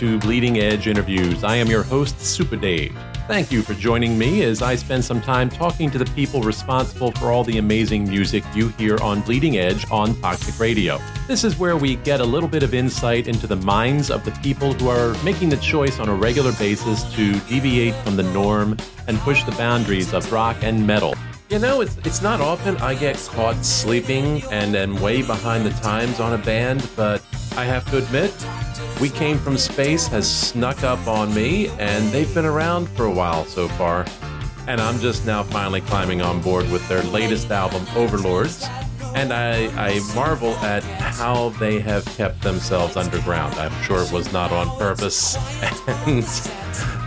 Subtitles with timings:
[0.00, 1.44] to Bleeding Edge Interviews.
[1.44, 2.98] I am your host, Super Dave.
[3.28, 7.12] Thank you for joining me as I spend some time talking to the people responsible
[7.12, 10.98] for all the amazing music you hear on Bleeding Edge on Toxic Radio.
[11.28, 14.30] This is where we get a little bit of insight into the minds of the
[14.42, 18.78] people who are making the choice on a regular basis to deviate from the norm
[19.06, 21.14] and push the boundaries of rock and metal.
[21.50, 25.72] You know, it's it's not often I get caught sleeping and am way behind the
[25.82, 27.22] times on a band, but
[27.60, 28.32] I have to admit,
[29.02, 33.10] We Came From Space has snuck up on me, and they've been around for a
[33.10, 34.06] while so far.
[34.66, 38.66] And I'm just now finally climbing on board with their latest album, Overlords.
[39.14, 43.52] And I, I marvel at how they have kept themselves underground.
[43.56, 45.36] I'm sure it was not on purpose.
[46.06, 46.24] And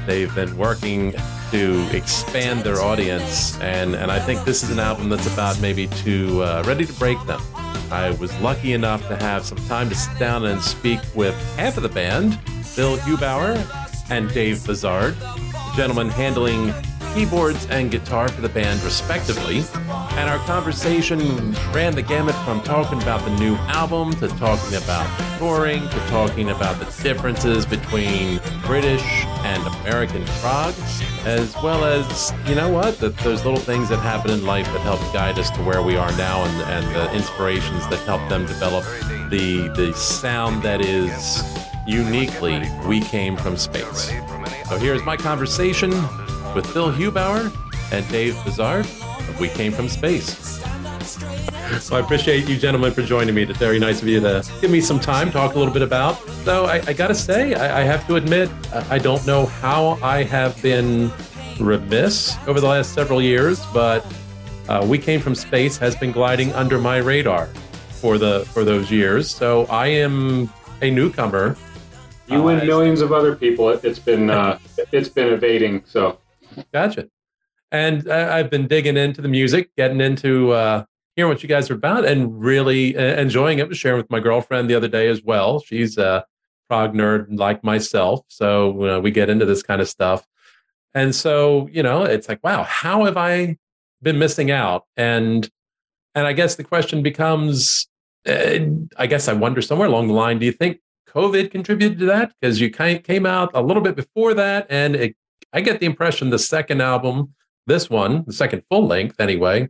[0.06, 1.16] they've been working
[1.50, 3.60] to expand their audience.
[3.60, 6.94] And, and I think this is an album that's about maybe to uh, ready to
[6.94, 7.42] break them.
[7.92, 11.78] I was lucky enough to have some time to sit down and speak with half
[11.78, 12.40] of the band,
[12.76, 13.58] Bill Hubauer
[14.10, 15.16] and Dave Buzard,
[15.76, 16.74] gentlemen handling
[17.14, 19.64] keyboards and guitar for the band, respectively.
[20.18, 25.08] And our conversation ran the gamut from talking about the new album to talking about
[25.38, 29.04] touring to talking about the differences between British
[29.44, 30.74] and American prog,
[31.26, 34.82] as well as, you know what, that those little things that happen in life that
[34.82, 38.46] help guide us to where we are now and, and the inspirations that help them
[38.46, 38.84] develop
[39.30, 41.44] the, the sound that is
[41.86, 44.12] uniquely We Came From Space.
[44.70, 45.92] So here's my conversation
[46.56, 47.52] with Bill Hubauer
[47.92, 48.82] and Dave Buzard
[49.30, 50.62] of We Came From Space.
[51.80, 53.44] So I appreciate you gentlemen for joining me.
[53.44, 56.20] It's very nice of you to give me some time, talk a little bit about.
[56.44, 58.50] So I, I got to say, I, I, have to admit,
[58.90, 61.12] I don't know how I have been
[61.60, 64.06] remiss over the last several years, but
[64.70, 67.48] uh, We Came From Space has been gliding under my radar
[67.90, 69.34] for the for those years.
[69.34, 71.56] So I am a newcomer.
[72.28, 73.70] You and uh, millions of other people.
[73.70, 74.60] It's been uh,
[74.92, 75.84] it's been evading.
[75.86, 76.20] So
[76.74, 77.10] Gotcha.
[77.72, 81.76] And I've been digging into the music, getting into uh, hearing what you guys are
[81.76, 83.68] about, and really uh, enjoying it.
[83.68, 85.60] Was sharing with my girlfriend the other day as well.
[85.60, 86.26] She's a
[86.70, 90.26] prog nerd like myself, so uh, we get into this kind of stuff.
[90.94, 93.58] And so, you know, it's like, wow, how have I
[94.02, 94.86] been missing out?
[94.96, 95.50] And
[96.14, 97.88] and I guess the question becomes,
[98.28, 98.60] uh,
[98.98, 102.34] I guess I wonder somewhere along the line, do you think COVID contributed to that?
[102.40, 105.16] Because you came out a little bit before that, and it
[105.54, 107.36] I get the impression the second album,
[107.68, 109.70] this one, the second full length anyway,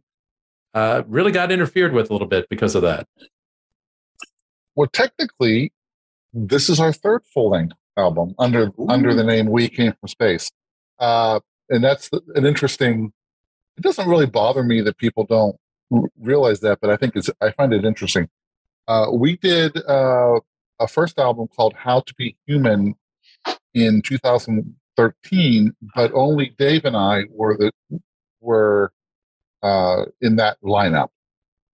[0.74, 3.08] uh, really got interfered with a little bit because of that.
[4.76, 5.72] Well, technically,
[6.34, 8.88] this is our third full length album under Ooh.
[8.90, 10.52] under the name We Came from Space,
[11.00, 11.40] uh,
[11.70, 13.14] and that's an interesting.
[13.78, 15.56] It doesn't really bother me that people don't
[16.20, 18.30] realize that, but I think it's I find it interesting.
[18.88, 20.40] Uh, we did uh,
[20.80, 22.96] a first album called How to Be Human
[23.74, 27.72] in 2000, 13, but only Dave and I were the
[28.42, 28.92] were
[29.62, 31.10] uh, in that lineup.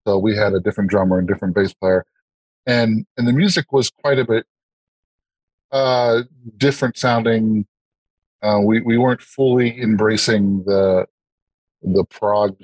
[0.07, 2.06] So we had a different drummer and different bass player,
[2.66, 4.46] and and the music was quite a bit
[5.72, 6.24] uh,
[6.58, 7.66] different sounding.
[8.41, 11.06] Uh, we we weren't fully embracing the
[11.81, 12.58] the prog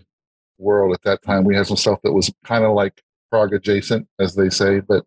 [0.57, 1.43] world at that time.
[1.43, 5.05] We had some stuff that was kind of like prog adjacent, as they say, but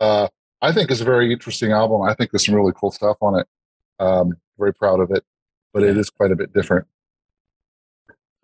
[0.00, 0.28] uh,
[0.60, 2.02] I think it's a very interesting album.
[2.02, 3.46] I think there's some really cool stuff on it.
[3.98, 5.24] Um, very proud of it,
[5.72, 6.86] but it is quite a bit different.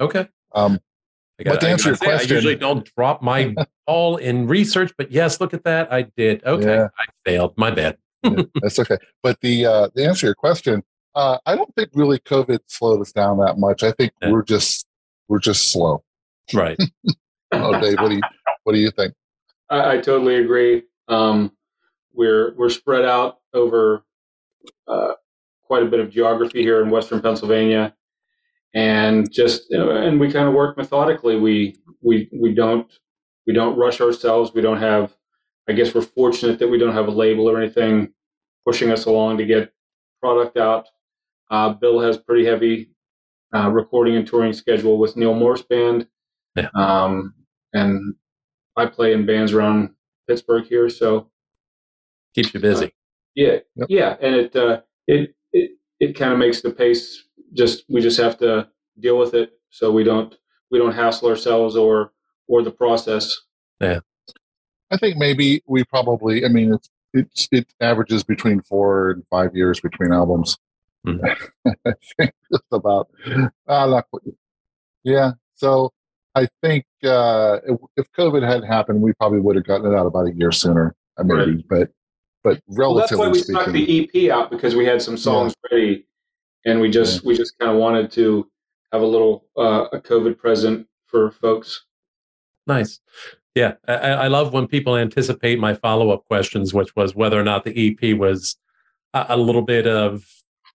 [0.01, 0.29] Okay.
[0.53, 0.81] Um,
[1.39, 3.55] gotta, but to answer your say, question, I usually don't drop my
[3.87, 6.45] all in research, but yes, look at that, I did.
[6.45, 6.89] Okay, yeah.
[6.99, 7.55] I failed.
[7.57, 7.99] My bad.
[8.25, 8.97] yeah, that's okay.
[9.23, 10.83] But the uh, the answer your question,
[11.15, 13.83] uh, I don't think really COVID slowed us down that much.
[13.83, 14.33] I think yeah.
[14.33, 14.87] we're just
[15.29, 16.03] we're just slow.
[16.53, 16.79] Right.
[17.53, 18.23] oh, Dave, what do you
[18.65, 19.15] what do you think?
[19.71, 20.83] I, I totally agree.
[21.07, 21.53] Um,
[22.13, 24.03] we're we're spread out over
[24.89, 25.13] uh,
[25.69, 27.95] quite a bit of geography here in Western Pennsylvania,
[28.75, 31.39] and just you know, and we kind of work methodically.
[31.39, 32.91] We we we don't
[33.47, 34.53] we don't rush ourselves.
[34.53, 35.15] We don't have.
[35.69, 38.15] I guess we're fortunate that we don't have a label or anything
[38.67, 39.71] pushing us along to get
[40.21, 40.89] product out.
[41.51, 42.91] Uh, Bill has pretty heavy
[43.55, 46.09] uh, recording and touring schedule with Neal Morse Band,
[46.57, 46.69] yeah.
[46.75, 47.35] um,
[47.75, 48.15] and
[48.77, 49.91] I play in bands around
[50.27, 51.31] Pittsburgh here, so
[52.35, 52.87] keeps you busy.
[52.87, 52.91] Uh,
[53.35, 53.87] yeah, yep.
[53.89, 55.35] yeah, and it uh, it
[56.01, 57.25] it, it kind of makes the pace
[57.55, 58.69] just we just have to
[59.01, 59.53] deal with it.
[59.71, 60.35] So we don't
[60.71, 62.13] we don't hassle ourselves or
[62.47, 63.35] or the process.
[63.81, 64.01] Yeah.
[64.91, 69.55] I think maybe we probably i mean it's it's it averages between four and five
[69.55, 70.59] years between albums.
[71.07, 71.71] Mm-hmm.
[71.87, 73.09] i think just about.
[73.69, 74.07] Uh, not
[75.05, 75.93] yeah so
[76.35, 80.07] i think uh if, if covid had happened we probably would have gotten it out
[80.07, 81.65] about a year sooner uh, maybe right.
[81.69, 81.91] but
[82.49, 85.17] but relatively well, that's why we speaking, stuck the EP out because we had some
[85.17, 85.77] songs yeah.
[85.77, 86.07] ready,
[86.65, 87.29] and we just yeah.
[87.29, 88.51] we just kind of wanted to
[88.93, 91.85] have a little uh, a COVID present for folks.
[92.67, 93.01] Nice.
[93.55, 97.43] Yeah, I, I, love when people anticipate my follow up questions, which was whether or
[97.43, 98.57] not the EP was
[99.15, 100.25] a, a little bit of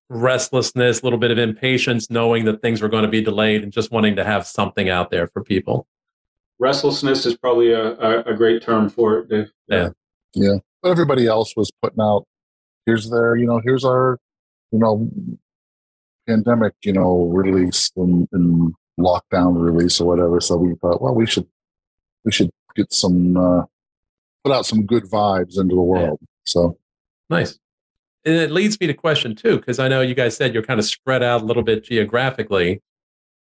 [0.10, 3.72] restlessness, a little bit of impatience, knowing that things were going to be delayed, and
[3.72, 5.88] just wanting to have something out there for people.
[6.60, 9.52] Restlessness is probably a, a, a great term for it, Dave.
[9.70, 9.90] Yeah,
[10.34, 10.58] yeah.
[10.84, 12.26] But everybody else was putting out.
[12.86, 14.20] Here's their, you know, here's our,
[14.72, 15.10] you know,
[16.28, 20.42] pandemic, you know, release and, and lockdown release or whatever.
[20.42, 21.48] So we thought, well, we should
[22.26, 23.64] we should get some uh,
[24.44, 26.20] put out some good vibes into the world.
[26.22, 26.28] Yeah.
[26.44, 26.78] So
[27.30, 27.58] nice.
[28.26, 30.80] And it leads me to question two, because I know you guys said you're kind
[30.80, 32.82] of spread out a little bit geographically.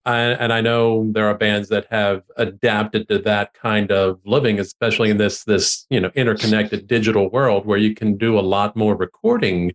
[0.06, 5.10] And, I know there are bands that have adapted to that kind of living, especially
[5.10, 8.96] in this this you know interconnected digital world where you can do a lot more
[8.96, 9.72] recording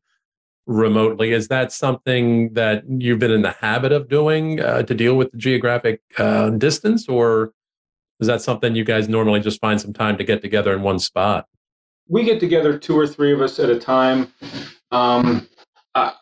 [0.65, 1.31] remotely.
[1.31, 5.31] Is that something that you've been in the habit of doing uh, to deal with
[5.31, 7.53] the geographic uh, distance, or
[8.19, 10.99] is that something you guys normally just find some time to get together in one
[10.99, 11.47] spot?
[12.07, 14.31] We get together two or three of us at a time.
[14.91, 15.47] Um,
[15.95, 16.13] I,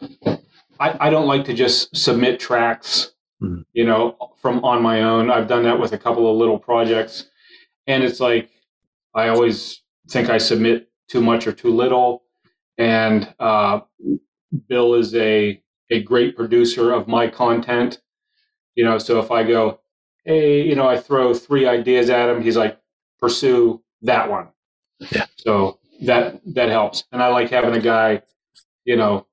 [0.79, 3.13] I don't like to just submit tracks,
[3.43, 3.61] mm-hmm.
[3.73, 5.29] you know, from on my own.
[5.29, 7.29] I've done that with a couple of little projects,
[7.87, 8.49] and it's like
[9.13, 12.23] I always think I submit too much or too little.
[12.77, 13.81] And uh,
[14.67, 15.61] Bill is a
[15.91, 18.01] a great producer of my content.
[18.75, 19.79] You know, so if I go,
[20.25, 22.79] hey, you know, I throw three ideas at him, he's like,
[23.19, 24.47] pursue that one.
[25.11, 25.25] Yeah.
[25.37, 27.03] So that that helps.
[27.11, 28.21] And I like having a guy,
[28.85, 29.27] you know,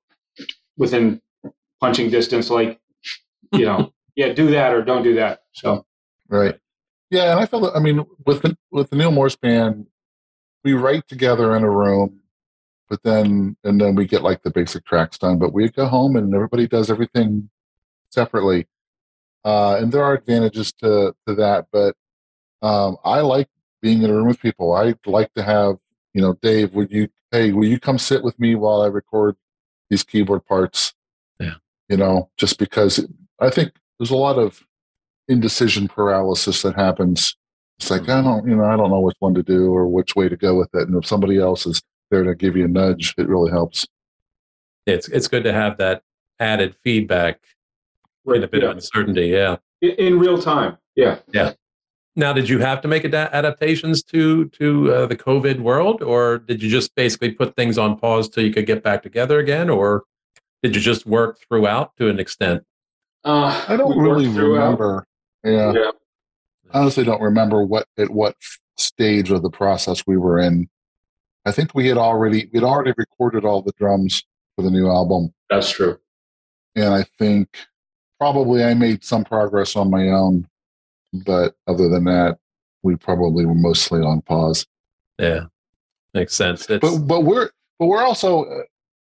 [0.77, 1.21] within
[1.79, 2.79] punching distance, like,
[3.51, 5.43] you know, yeah, do that or don't do that.
[5.51, 5.85] So
[6.29, 6.57] right.
[7.09, 9.87] Yeah, and I feel that I mean with the with the Neal Morse band,
[10.63, 12.21] we write together in a room
[12.91, 16.15] but then and then we get like the basic tracks done but we go home
[16.17, 17.49] and everybody does everything
[18.11, 18.67] separately
[19.45, 21.95] uh, and there are advantages to to that but
[22.61, 23.47] um, i like
[23.81, 25.77] being in a room with people i like to have
[26.13, 29.37] you know dave would you hey will you come sit with me while i record
[29.89, 30.93] these keyboard parts
[31.39, 31.55] yeah
[31.87, 33.07] you know just because
[33.39, 33.71] i think
[34.01, 34.65] there's a lot of
[35.27, 37.37] indecision paralysis that happens
[37.79, 40.15] it's like i don't you know i don't know which one to do or which
[40.15, 41.81] way to go with it and if somebody else is
[42.11, 43.87] there to give you a nudge, it really helps.
[44.85, 46.03] It's it's good to have that
[46.39, 47.39] added feedback
[48.25, 48.69] right, in a bit yeah.
[48.69, 49.27] of uncertainty.
[49.27, 50.77] Yeah, in, in, real time.
[50.95, 51.53] Yeah, yeah.
[52.15, 56.39] Now, did you have to make ad- adaptations to to uh, the COVID world, or
[56.39, 59.69] did you just basically put things on pause till you could get back together again,
[59.69, 60.03] or
[60.61, 62.63] did you just work throughout to an extent?
[63.23, 65.05] Uh, I don't really remember.
[65.43, 65.73] Yeah.
[65.73, 65.91] yeah.
[66.73, 68.35] Honestly don't remember what at what
[68.77, 70.69] stage of the process we were in
[71.45, 74.23] I think we had already we'd already recorded all the drums
[74.55, 75.33] for the new album.
[75.49, 75.97] That's true.
[76.75, 77.47] And I think
[78.19, 80.47] probably I made some progress on my own,
[81.25, 82.37] but other than that,
[82.83, 84.65] we probably were mostly on pause.
[85.19, 85.45] Yeah,
[86.13, 86.69] makes sense.
[86.69, 86.81] It's...
[86.81, 88.63] But but we're but we're also uh,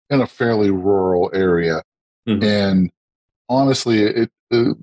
[0.10, 1.82] in a fairly rural area,
[2.28, 2.44] mm-hmm.
[2.44, 2.92] and
[3.50, 4.78] honestly, it, it,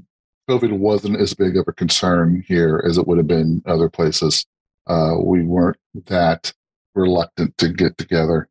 [0.49, 4.47] COVID wasn't as big of a concern here as it would have been other places.
[4.87, 6.53] Uh, we weren't that
[6.95, 8.49] reluctant to get together.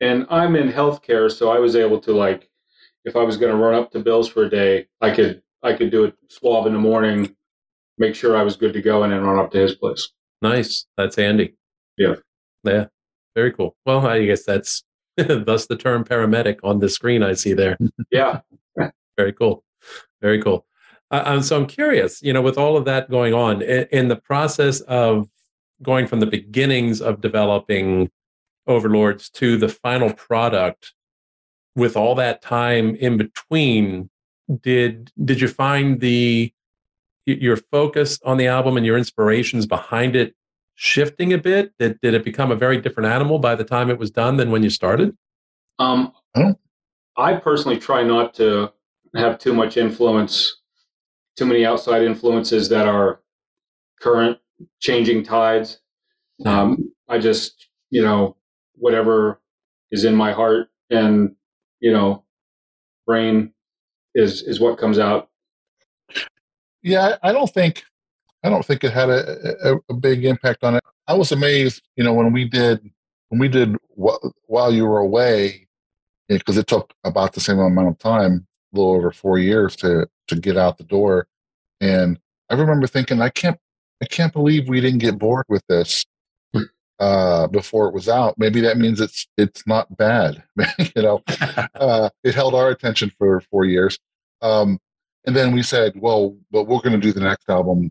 [0.00, 2.48] And I'm in healthcare, so I was able to like,
[3.04, 5.72] if I was going to run up to Bill's for a day, I could I
[5.72, 7.34] could do a swab in the morning,
[7.96, 10.10] make sure I was good to go, and then run up to his place.
[10.42, 11.54] Nice, that's handy.
[11.96, 12.16] Yeah,
[12.64, 12.86] yeah,
[13.34, 13.76] very cool.
[13.86, 14.84] Well, I guess that's
[15.16, 17.78] thus the term paramedic on the screen I see there.
[18.10, 18.40] yeah,
[19.16, 19.64] very cool,
[20.20, 20.66] very cool.
[21.10, 24.16] Uh, so I'm curious, you know, with all of that going on in, in the
[24.16, 25.28] process of
[25.82, 28.10] going from the beginnings of developing
[28.66, 30.92] overlords to the final product
[31.76, 34.08] with all that time in between
[34.62, 36.52] did did you find the
[37.26, 40.34] your focus on the album and your inspirations behind it
[40.74, 41.72] shifting a bit?
[41.78, 44.50] Did, did it become a very different animal by the time it was done than
[44.50, 45.16] when you started?
[45.78, 46.12] Um,
[47.16, 48.72] i personally try not to
[49.14, 50.56] have too much influence
[51.36, 53.20] too many outside influences that are
[54.00, 54.38] current
[54.80, 55.80] changing tides.
[56.46, 58.36] Um, I just, you know,
[58.74, 59.40] whatever
[59.90, 61.34] is in my heart and,
[61.80, 62.24] you know,
[63.06, 63.52] brain
[64.14, 65.28] is is what comes out.
[66.82, 67.84] Yeah, I don't think
[68.42, 70.84] I don't think it had a, a, a big impact on it.
[71.06, 72.80] I was amazed, you know, when we did
[73.28, 75.66] when we did while you were away,
[76.28, 80.36] because it took about the same amount of time, little over four years to to
[80.36, 81.26] get out the door,
[81.80, 82.18] and
[82.50, 83.58] I remember thinking, I can't
[84.02, 86.04] I can't believe we didn't get bored with this.
[87.00, 90.42] uh, before it was out, maybe that means it's it's not bad.
[90.78, 91.22] you know,
[91.74, 93.98] uh, it held our attention for four years,
[94.42, 94.78] um,
[95.26, 97.90] and then we said, well, but we're going to do the next album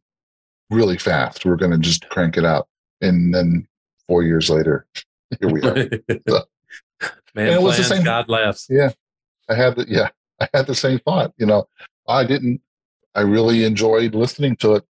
[0.70, 1.46] really fast.
[1.46, 2.68] We're going to just crank it out,
[3.02, 3.68] and then
[4.08, 4.86] four years later,
[5.40, 5.76] here we are.
[6.28, 6.44] so,
[7.36, 8.04] Man and it was the same.
[8.04, 8.68] God laughs.
[8.70, 8.92] Yeah,
[9.50, 10.10] I had the yeah,
[10.44, 11.34] I had the same thought.
[11.38, 11.68] You know,
[12.08, 12.62] I didn't.
[13.16, 14.84] I really enjoyed listening to it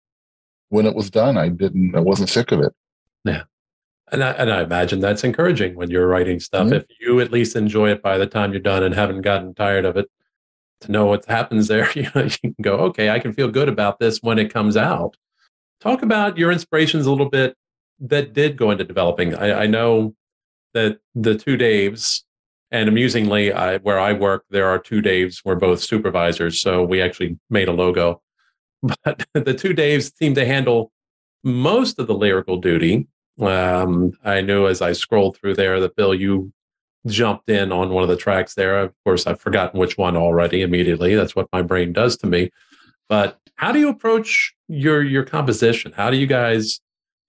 [0.70, 1.38] when it was done.
[1.38, 1.96] I didn't.
[1.96, 2.74] I wasn't sick of it.
[3.26, 3.44] Yeah.
[4.12, 6.68] And I, and I imagine that's encouraging when you're writing stuff.
[6.68, 6.76] Mm-hmm.
[6.76, 9.86] If you at least enjoy it by the time you're done and haven't gotten tired
[9.86, 10.10] of it,
[10.82, 13.70] to know what happens there, you, know, you can go, okay, I can feel good
[13.70, 15.18] about this when it comes out.
[15.82, 17.58] Talk about your inspirations a little bit
[18.00, 19.36] that did go into developing.
[19.36, 20.16] I, I know
[20.74, 22.24] that the two Daves,
[22.74, 25.42] and amusingly, I, where I work, there are two Daves.
[25.46, 28.22] We're both supervisors, so we actually made a logo.
[29.06, 30.92] But the two Daves seem to handle
[31.46, 33.08] most of the lyrical duty
[33.42, 36.54] um, I knew as I scrolled through there that Bill, you
[37.08, 38.80] jumped in on one of the tracks there.
[38.80, 41.16] Of course, I've forgotten which one already immediately.
[41.16, 42.50] That's what my brain does to me.
[43.10, 45.92] But how do you approach your your composition?
[45.94, 46.80] How do you guys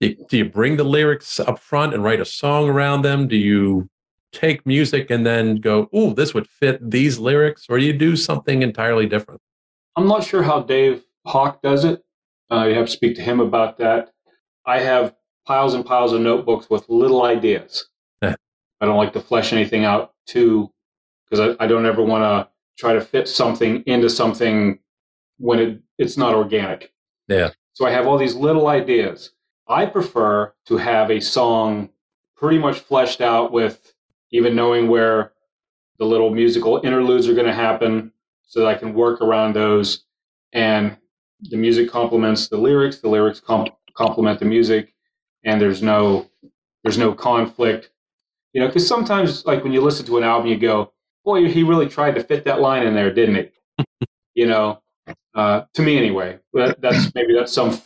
[0.01, 3.27] do you bring the lyrics up front and write a song around them?
[3.27, 3.89] Do you
[4.35, 8.17] take music and then go, "Ooh, this would fit these lyrics," or do you do
[8.17, 9.41] something entirely different?
[9.97, 12.05] I'm not sure how Dave Hawk does it.
[12.50, 14.12] Uh, you have to speak to him about that.
[14.67, 15.14] I have
[15.47, 17.87] piles and piles of notebooks with little ideas.
[18.23, 18.35] Yeah.
[18.81, 20.71] I don't like to flesh anything out too,
[21.25, 22.49] because I, I don't ever want to
[22.79, 24.79] try to fit something into something
[25.38, 26.93] when it, it's not organic.
[27.29, 27.50] Yeah.
[27.73, 29.31] So I have all these little ideas.
[29.69, 31.91] I prefer to have a song
[32.37, 33.95] pretty much fleshed out with
[34.35, 35.33] even knowing where
[35.99, 38.12] the little musical interludes are going to happen
[38.43, 40.05] so that I can work around those.
[40.53, 40.97] And
[41.41, 44.93] the music complements the lyrics, the lyrics complement the music,
[45.45, 46.29] and there's no
[46.83, 47.91] there's no conflict.
[48.53, 50.93] You know because sometimes like when you listen to an album you go
[51.25, 53.87] boy he really tried to fit that line in there didn't he?
[54.35, 54.83] You know?
[55.33, 56.41] Uh, to me anyway.
[56.55, 57.81] That, that's maybe that's some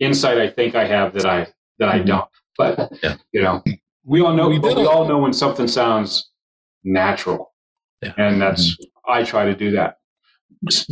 [0.00, 1.46] insight i think i have that i
[1.78, 2.06] that i mm-hmm.
[2.06, 2.30] don't.
[2.56, 3.16] But yeah.
[3.32, 3.62] you know
[4.08, 6.30] we all know we, we all know when something sounds
[6.82, 7.52] natural.
[8.00, 8.12] Yeah.
[8.16, 9.10] and that's mm-hmm.
[9.10, 9.98] i try to do that.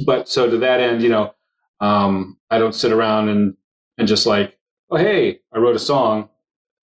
[0.04, 1.34] But so to that end you know
[1.80, 3.54] um, i don't sit around and
[3.98, 4.58] and just like
[4.90, 6.28] oh hey i wrote a song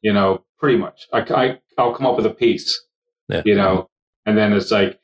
[0.01, 1.07] you know pretty much.
[1.11, 2.83] I, I i'll come up with a piece
[3.29, 3.41] yeah.
[3.45, 3.89] you know?
[4.25, 4.99] And then it's like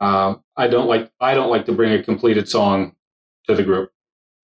[0.00, 2.94] um, i don't like i don't like to bring a completed song
[3.46, 3.90] to the group.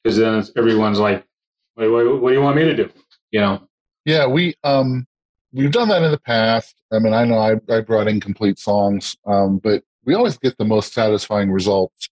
[0.03, 1.27] Because then everyone's like
[1.75, 2.91] what, what, what do you want me to do?
[3.31, 3.69] You know?
[4.05, 5.07] Yeah we um
[5.55, 8.59] we've done that in the past i mean i know i, I brought in complete
[8.59, 12.09] songs um, but we always get the most satisfying results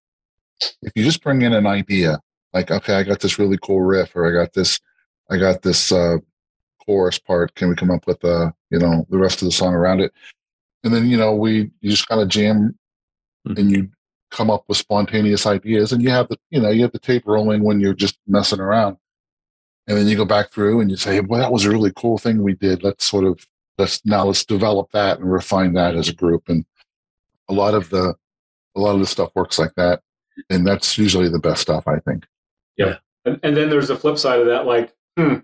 [0.83, 2.21] if you just bring in an idea
[2.53, 4.81] like okay i got this really cool riff or i got this
[5.33, 6.19] I got this uh,
[6.85, 7.55] chorus part.
[7.55, 10.13] Can we come up with uh, you know the rest of the song around it?
[10.85, 12.79] And then you know we you just kind of jam,
[13.49, 13.59] mm-hmm.
[13.59, 13.91] and you
[14.31, 17.25] come up with spontaneous ideas, and you have the you know you have the tape
[17.27, 18.99] rolling when you're just messing around,
[19.87, 22.19] and then you go back through and you say, well, that was a really cool
[22.19, 22.83] thing we did.
[22.83, 23.47] Let's sort of
[23.79, 26.49] let's now let's develop that and refine that as a group.
[26.49, 26.65] And
[27.49, 28.15] a lot of the
[28.75, 30.03] a lot of the stuff works like that,
[30.51, 32.27] and that's usually the best stuff, I think.
[32.77, 32.99] Yeah.
[33.25, 35.37] And, and then there's the flip side of that, like hmm,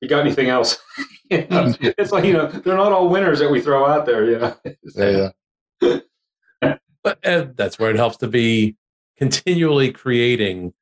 [0.00, 0.78] you got anything else?
[1.30, 4.56] it's like, you know, they're not all winners that we throw out there, you know.
[4.94, 5.30] yeah,
[5.80, 6.76] yeah.
[7.02, 8.76] but and that's where it helps to be
[9.18, 10.72] continually creating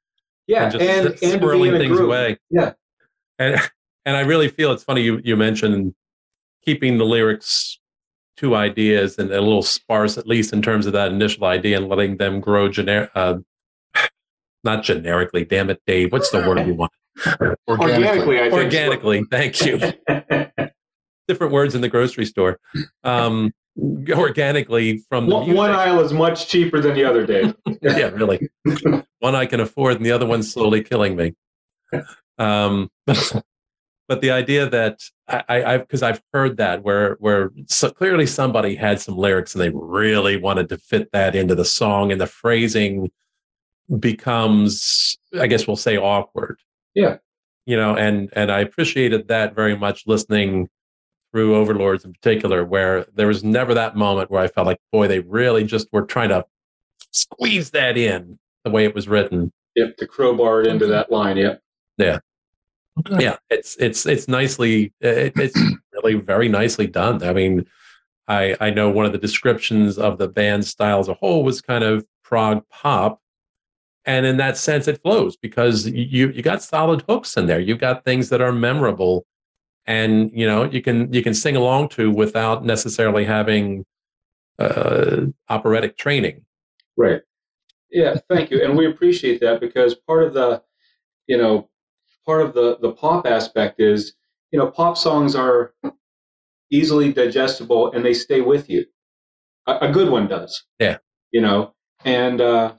[0.47, 2.09] yeah, and, just and, and swirling things group.
[2.09, 2.39] away.
[2.51, 2.75] Yeah.
[3.39, 3.61] And
[4.07, 5.95] and I really feel it's funny you, you mentioned
[6.65, 7.79] keeping the lyrics
[8.37, 11.89] two ideas and a little sparse, at least in terms of that initial idea, and
[11.89, 13.37] letting them grow generic, uh,
[14.65, 15.45] not generically.
[15.45, 16.13] Damn it, Dave.
[16.13, 16.93] What's the word you want?
[17.69, 18.41] organically.
[18.41, 19.79] Organically, organically thank you.
[21.29, 22.59] Different words in the grocery store.
[23.03, 23.53] Um,
[24.11, 27.55] organically from the one, one aisle is much cheaper than the other, Dave.
[27.81, 28.49] yeah, really.
[29.21, 31.35] one I can afford, and the other one's slowly killing me.
[32.39, 38.27] Um, but the idea that I, I, because I've heard that where where so clearly
[38.27, 42.21] somebody had some lyrics and they really wanted to fit that into the song, and
[42.21, 43.11] the phrasing
[43.99, 46.59] becomes, I guess we'll say, awkward.
[46.95, 47.17] Yeah.
[47.67, 50.69] You know, and and I appreciated that very much listening
[51.33, 55.09] through Overlords in particular, where there was never that moment where I felt like, boy,
[55.09, 56.45] they really just were trying to
[57.11, 59.53] squeeze that in the way it was written.
[59.75, 61.37] Yep, the crowbar it into that line.
[61.37, 61.61] Yep.
[61.99, 62.19] Yeah.
[62.99, 63.25] Okay.
[63.25, 65.59] Yeah, it's it's it's nicely it, it's
[65.93, 67.23] really very nicely done.
[67.23, 67.67] I mean,
[68.29, 71.61] I I know one of the descriptions of the band style as a whole was
[71.61, 73.21] kind of prog pop,
[74.05, 77.79] and in that sense it flows because you you got solid hooks in there you've
[77.79, 79.27] got things that are memorable
[79.87, 83.85] and you know you can you can sing along to without necessarily having
[84.59, 86.45] uh, operatic training.
[86.97, 87.23] Right.
[87.91, 88.17] Yeah.
[88.29, 90.63] Thank you, and we appreciate that because part of the,
[91.27, 91.69] you know,
[92.27, 94.15] part of the the pop aspect is
[94.51, 95.75] you know pop songs are
[96.71, 98.85] easily digestible and they stay with you.
[99.67, 100.65] A, a good one does.
[100.79, 100.99] Yeah.
[101.31, 102.75] You know, and uh,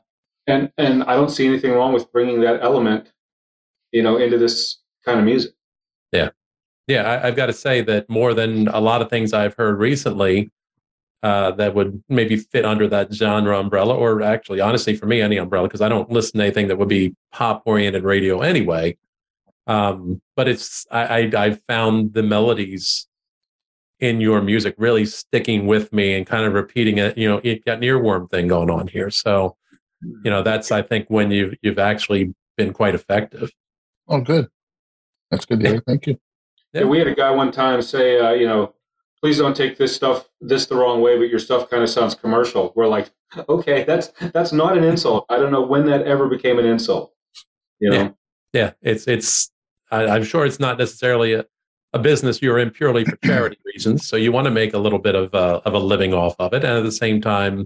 [0.48, 3.12] and and I don't see anything wrong with bringing that element,
[3.92, 5.52] you know, into this kind of music.
[6.12, 6.30] Yeah.
[6.88, 9.80] Yeah, I, have got to say that more than a lot of things I've heard
[9.80, 10.52] recently,
[11.24, 15.38] uh, that would maybe fit under that genre umbrella, or actually, honestly, for me, any
[15.38, 18.96] umbrella, because I don't listen to anything that would be pop oriented radio anyway.
[19.67, 23.07] Um, but it's I, I I've found the melodies
[24.00, 27.17] in your music really sticking with me and kind of repeating it.
[27.17, 29.10] You know, it got an earworm thing going on here.
[29.10, 29.55] So,
[30.24, 33.51] you know, that's I think when you've you've actually been quite effective.
[34.07, 34.48] Oh, good.
[35.31, 35.81] That's good to hear.
[35.88, 36.19] Thank you.
[36.74, 36.84] Yeah.
[36.84, 38.75] we had a guy one time say, uh, you know,
[39.22, 42.13] please don't take this stuff this the wrong way, but your stuff kind of sounds
[42.15, 42.74] commercial.
[42.75, 43.12] We're like,
[43.50, 45.25] okay, that's that's not an insult.
[45.29, 47.13] I don't know when that ever became an insult.
[47.79, 47.95] You know?
[47.95, 48.10] Yeah,
[48.53, 48.72] yeah.
[48.81, 49.51] It's it's.
[50.04, 51.46] I, am sure it's not necessarily a,
[51.94, 54.08] a business you're in purely for charity reasons.
[54.08, 56.36] So you want to make a little bit of a, uh, of a living off
[56.40, 57.66] of it, and at the same time,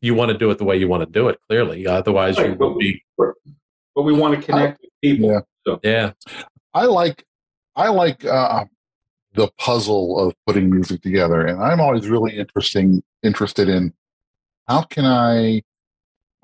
[0.00, 1.38] you want to do it the way you want to do it.
[1.48, 3.02] Clearly, otherwise right, you will be.
[3.16, 5.30] But we want to connect I, with people.
[5.30, 5.40] Yeah.
[5.66, 5.80] So.
[5.82, 6.12] Yeah.
[6.74, 7.24] I like
[7.74, 8.64] I like uh,
[9.34, 13.92] the puzzle of putting music together, and I'm always really interesting interested in
[14.68, 15.62] how can I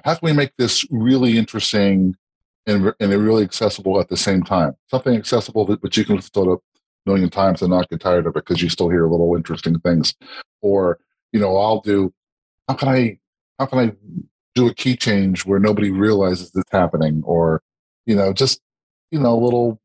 [0.05, 2.17] how can we make this really interesting
[2.67, 4.75] and and really accessible at the same time?
[4.91, 6.57] Something accessible that but you can to a
[7.07, 10.15] million times and not get tired of it because you still hear little interesting things.
[10.63, 10.99] Or
[11.33, 12.13] you know, I'll do
[12.69, 13.19] how can I
[13.59, 13.93] how can I
[14.55, 17.63] do a key change where nobody realizes it's happening, or
[18.07, 18.61] you know, just
[19.11, 19.81] you know, little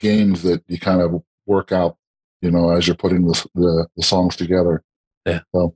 [0.00, 1.96] games that you kind of work out,
[2.40, 4.82] you know, as you're putting the, the, the songs together.
[5.26, 5.40] Yeah.
[5.54, 5.74] So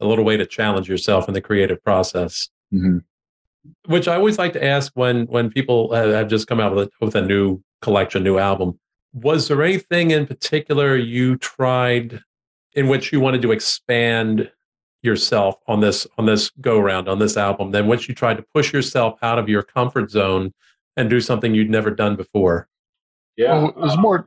[0.00, 2.48] a little way to challenge yourself in the creative process.
[2.72, 2.98] Mm-hmm.
[3.86, 6.90] Which I always like to ask when when people have just come out with a,
[7.04, 8.78] with a new collection, new album.
[9.12, 12.20] Was there anything in particular you tried
[12.74, 14.50] in which you wanted to expand
[15.02, 17.70] yourself on this on this go round on this album?
[17.70, 20.52] Then once you tried to push yourself out of your comfort zone
[20.96, 22.68] and do something you'd never done before?
[23.36, 24.26] Yeah, well, there's more.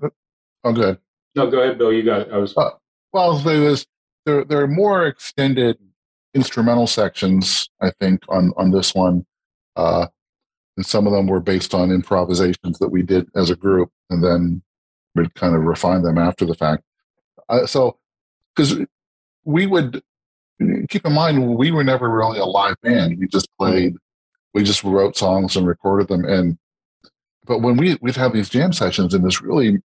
[0.63, 0.97] Oh, good.
[1.35, 1.93] No, go ahead, Bill.
[1.93, 2.31] You got it.
[2.31, 2.55] I was.
[2.55, 2.71] Uh,
[3.13, 3.85] well, there's
[4.25, 5.77] there there are more extended
[6.35, 7.69] instrumental sections.
[7.81, 9.25] I think on on this one,
[9.75, 10.07] uh,
[10.77, 14.23] and some of them were based on improvisations that we did as a group, and
[14.23, 14.61] then
[15.15, 16.83] we kind of refine them after the fact.
[17.49, 17.97] Uh, so,
[18.55, 18.85] because
[19.45, 20.03] we would
[20.89, 23.17] keep in mind we were never really a live band.
[23.19, 23.95] We just played.
[24.53, 26.57] We just wrote songs and recorded them, and
[27.45, 29.81] but when we we'd have these jam sessions and this really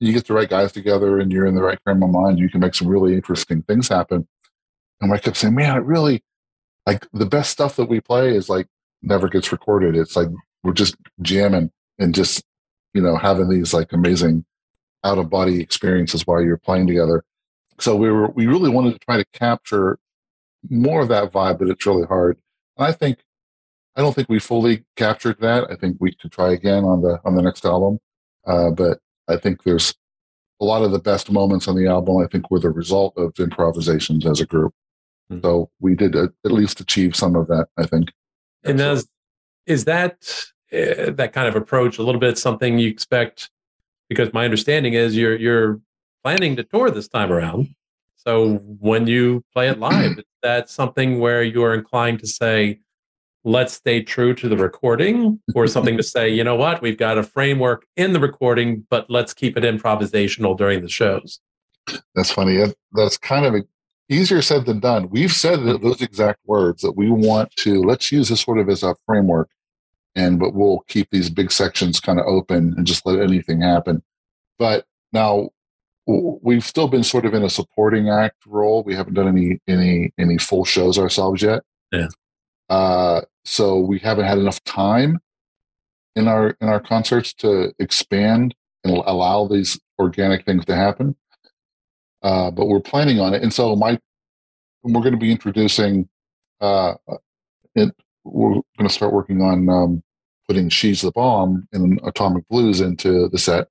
[0.00, 2.48] you get the right guys together and you're in the right frame of mind, you
[2.48, 4.26] can make some really interesting things happen.
[5.00, 6.22] And I kept saying, man, it really
[6.86, 8.66] like the best stuff that we play is like
[9.02, 9.96] never gets recorded.
[9.96, 10.28] It's like
[10.62, 12.42] we're just jamming and just,
[12.94, 14.44] you know, having these like amazing
[15.04, 17.24] out of body experiences while you're playing together.
[17.78, 19.98] So we were we really wanted to try to capture
[20.68, 22.38] more of that vibe, but it's really hard.
[22.76, 23.18] And I think
[23.96, 25.70] I don't think we fully captured that.
[25.70, 27.98] I think we could try again on the on the next album.
[28.46, 29.94] Uh, but I think there's
[30.60, 32.18] a lot of the best moments on the album.
[32.18, 34.74] I think were the result of improvisations as a group.
[35.30, 35.40] Mm-hmm.
[35.44, 37.68] So we did at least achieve some of that.
[37.76, 38.10] I think.
[38.64, 39.08] And as,
[39.66, 40.14] is that
[40.72, 43.50] uh, that kind of approach a little bit something you expect?
[44.08, 45.80] Because my understanding is you're you're
[46.22, 47.74] planning to tour this time around.
[48.16, 52.80] So when you play it live, that's something where you're inclined to say,
[53.44, 57.16] let's stay true to the recording or something to say, you know what, we've got
[57.16, 61.40] a framework in the recording, but let's keep it improvisational during the shows.
[62.14, 62.62] That's funny.
[62.92, 63.64] That's kind of
[64.10, 65.08] easier said than done.
[65.08, 68.82] We've said those exact words that we want to let's use this sort of as
[68.82, 69.50] a framework,
[70.14, 74.02] and but we'll keep these big sections kind of open and just let anything happen.
[74.58, 75.50] But now
[76.06, 78.82] we've still been sort of in a supporting act role.
[78.82, 81.62] We haven't done any any any full shows ourselves yet.
[81.92, 82.08] Yeah.
[82.68, 85.20] Uh, so we haven't had enough time
[86.16, 91.16] in our in our concerts to expand and allow these organic things to happen.
[92.22, 93.98] Uh, but we're planning on it, and so my
[94.82, 96.08] we're going to be introducing.
[96.60, 96.94] Uh,
[97.74, 100.02] it, we're going to start working on um,
[100.46, 103.68] putting "She's the Bomb" and "Atomic Blues" into the set,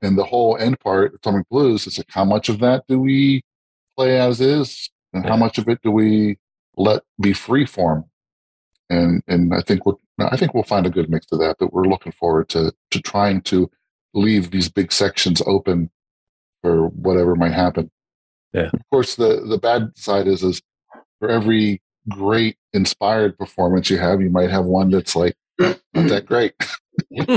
[0.00, 3.42] and the whole end part, "Atomic Blues," is like how much of that do we
[3.96, 6.38] play as is, and how much of it do we
[6.76, 8.04] let be free form.
[8.90, 11.56] And and I think we'll I think we'll find a good mix of that.
[11.60, 13.70] But we're looking forward to to trying to
[14.14, 15.90] leave these big sections open
[16.62, 17.90] or whatever might happen.
[18.52, 18.70] Yeah.
[18.72, 20.62] Of course, the the bad side is is
[21.18, 26.26] for every great inspired performance you have, you might have one that's like not that
[26.26, 26.54] great.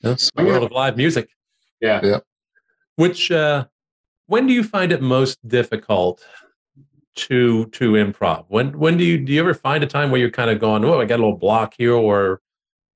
[0.00, 1.28] That's the world of live music.
[1.80, 2.00] Yeah.
[2.02, 2.18] Yeah.
[2.96, 3.66] Which uh
[4.26, 6.26] when do you find it most difficult
[7.14, 8.46] to to improv?
[8.48, 10.84] When when do you do you ever find a time where you're kind of going,
[10.84, 12.40] oh, I got a little block here, or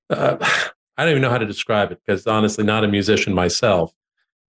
[0.09, 0.37] uh,
[0.97, 3.93] I don't even know how to describe it because honestly, not a musician myself.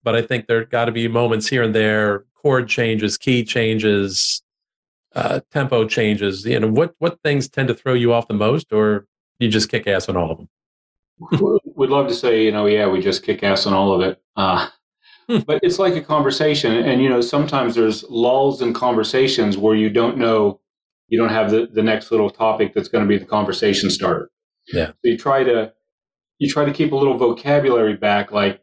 [0.04, 4.42] But I think there got to be moments here and there, chord changes, key changes,
[5.16, 6.46] uh, tempo changes.
[6.46, 9.06] You know, what what things tend to throw you off the most, or
[9.40, 10.50] you just kick ass on all of them?
[11.76, 14.22] We'd love to say, you know, yeah, we just kick ass on all of it.
[14.36, 14.70] Uh,
[15.30, 15.38] Hmm.
[15.46, 16.74] but it's like a conversation.
[16.74, 20.60] And, you know, sometimes there's lulls in conversations where you don't know,
[21.08, 24.30] you don't have the, the next little topic that's going to be the conversation starter.
[24.74, 24.88] Yeah.
[24.88, 25.72] So you try to,
[26.40, 28.62] you try to keep a little vocabulary back, like,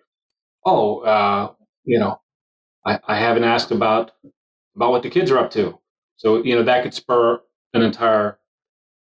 [0.65, 1.53] oh, uh,
[1.85, 2.21] you know,
[2.85, 4.13] I, I haven't asked about,
[4.77, 5.79] about what the kids are up to.
[6.17, 7.41] So, you know, that could spur
[7.75, 8.39] an entire,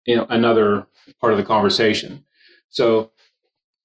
[0.07, 0.87] you know, another
[1.21, 2.25] part of the conversation.
[2.71, 3.13] So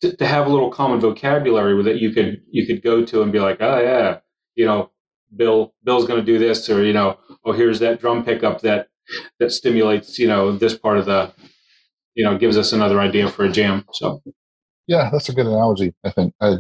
[0.01, 3.31] to, to have a little common vocabulary that you could you could go to and
[3.31, 4.19] be like, oh yeah,
[4.55, 4.91] you know,
[5.35, 8.89] Bill Bill's going to do this, or you know, oh here's that drum pickup that
[9.39, 11.31] that stimulates you know this part of the,
[12.15, 13.85] you know, gives us another idea for a jam.
[13.93, 14.21] So
[14.87, 15.93] Yeah, that's a good analogy.
[16.03, 16.55] I think I,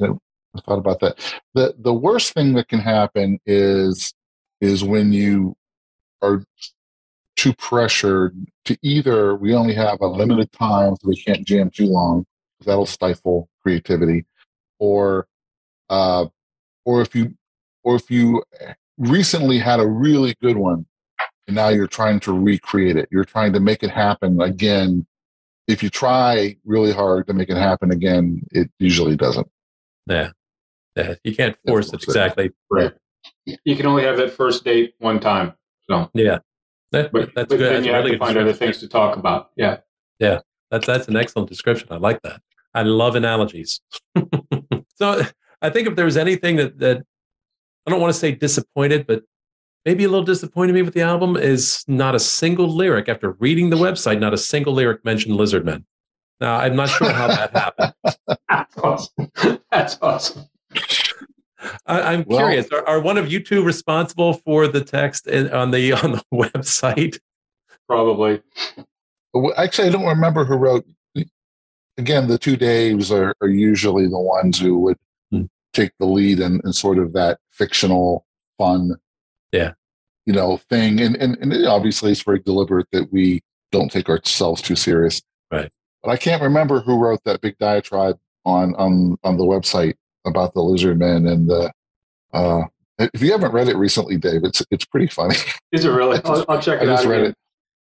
[0.55, 1.17] I thought about that.
[1.53, 4.13] the The worst thing that can happen is
[4.61, 5.55] is when you
[6.21, 6.43] are
[7.35, 8.35] too pressured
[8.65, 12.25] to either we only have a limited time, so we can't jam too long
[12.65, 14.25] that'll stifle creativity,
[14.79, 15.27] or
[15.89, 16.25] uh,
[16.85, 17.33] or if you
[17.83, 18.43] or if you
[18.97, 20.85] recently had a really good one
[21.47, 25.05] and now you're trying to recreate it, you're trying to make it happen again
[25.67, 29.47] if you try really hard to make it happen again, it usually doesn't.
[30.07, 30.31] Yeah.
[30.95, 31.15] Yeah.
[31.23, 32.51] You can't force it exactly.
[32.69, 32.93] right,
[33.45, 35.53] you can only have that first date one time.
[35.89, 36.39] So, Yeah.
[36.91, 37.73] That- but, that's but good.
[37.73, 39.51] then you have really to find other things to talk about.
[39.55, 39.77] Yeah.
[40.19, 41.87] That's that's an excellent description.
[41.91, 42.41] I like that.
[42.73, 43.79] I love analogies.
[44.95, 45.21] so
[45.61, 47.03] I think if there was anything that that
[47.85, 49.21] I don't want to say disappointed, but
[49.85, 53.69] maybe a little disappointed me with the album is not a single lyric after reading
[53.69, 55.83] the website, not a single lyric mentioned Lizardmen.
[56.39, 57.93] Now I'm not sure how that happened.
[58.49, 59.31] That's awesome.
[59.71, 60.45] That's awesome.
[61.85, 62.67] I, I'm Well- curious.
[62.71, 66.23] Are, are one of you two responsible for the text in, on the on the
[66.33, 67.19] website?
[67.87, 68.41] Probably.
[69.57, 70.85] Actually, I don't remember who wrote.
[71.97, 74.97] Again, the two Daves are, are usually the ones who would
[75.31, 75.43] Hmm.
[75.73, 78.25] take the lead in, in sort of that fictional,
[78.57, 78.95] fun,
[79.51, 79.73] Yeah.
[80.25, 80.99] you know, thing.
[80.99, 85.21] And, and and it obviously, it's very deliberate that we don't take ourselves too serious.
[85.51, 85.69] Right.
[86.01, 89.93] But I can't remember who wrote that big diatribe on on on the website
[90.25, 91.71] about the lizard men and the.
[92.33, 92.63] Uh,
[92.99, 95.35] if you haven't read it recently, Dave, it's it's pretty funny.
[95.71, 96.17] Is it really?
[96.17, 97.05] Just- I'll, I'll check I it out.
[97.05, 97.31] read again.
[97.31, 97.37] it.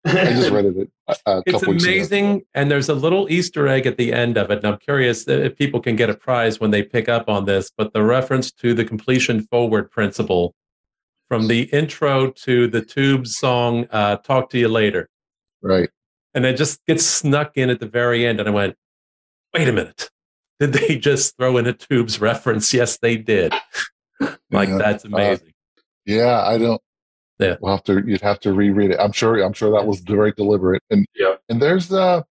[0.06, 1.92] I just read it a, a It's couple weeks ago.
[1.92, 4.58] amazing, and there's a little Easter egg at the end of it.
[4.58, 7.70] And I'm curious if people can get a prize when they pick up on this.
[7.76, 10.54] But the reference to the completion forward principle
[11.28, 15.08] from the intro to the Tubes song uh, "Talk to You Later,"
[15.62, 15.88] Right.
[16.34, 18.40] and it just gets snuck in at the very end.
[18.40, 18.76] And I went,
[19.54, 20.10] "Wait a minute,
[20.60, 23.52] did they just throw in a Tubes reference?" Yes, they did.
[24.50, 24.78] like Yeah.
[24.78, 25.52] that's amazing.
[26.06, 26.80] Yeah, I don't.
[27.38, 27.56] Yeah.
[27.60, 28.02] we'll have to.
[28.06, 29.00] You'd have to reread it.
[29.00, 29.40] I'm sure.
[29.42, 30.82] I'm sure that was very deliberate.
[30.90, 31.34] And Yeah.
[31.48, 32.22] and there's uh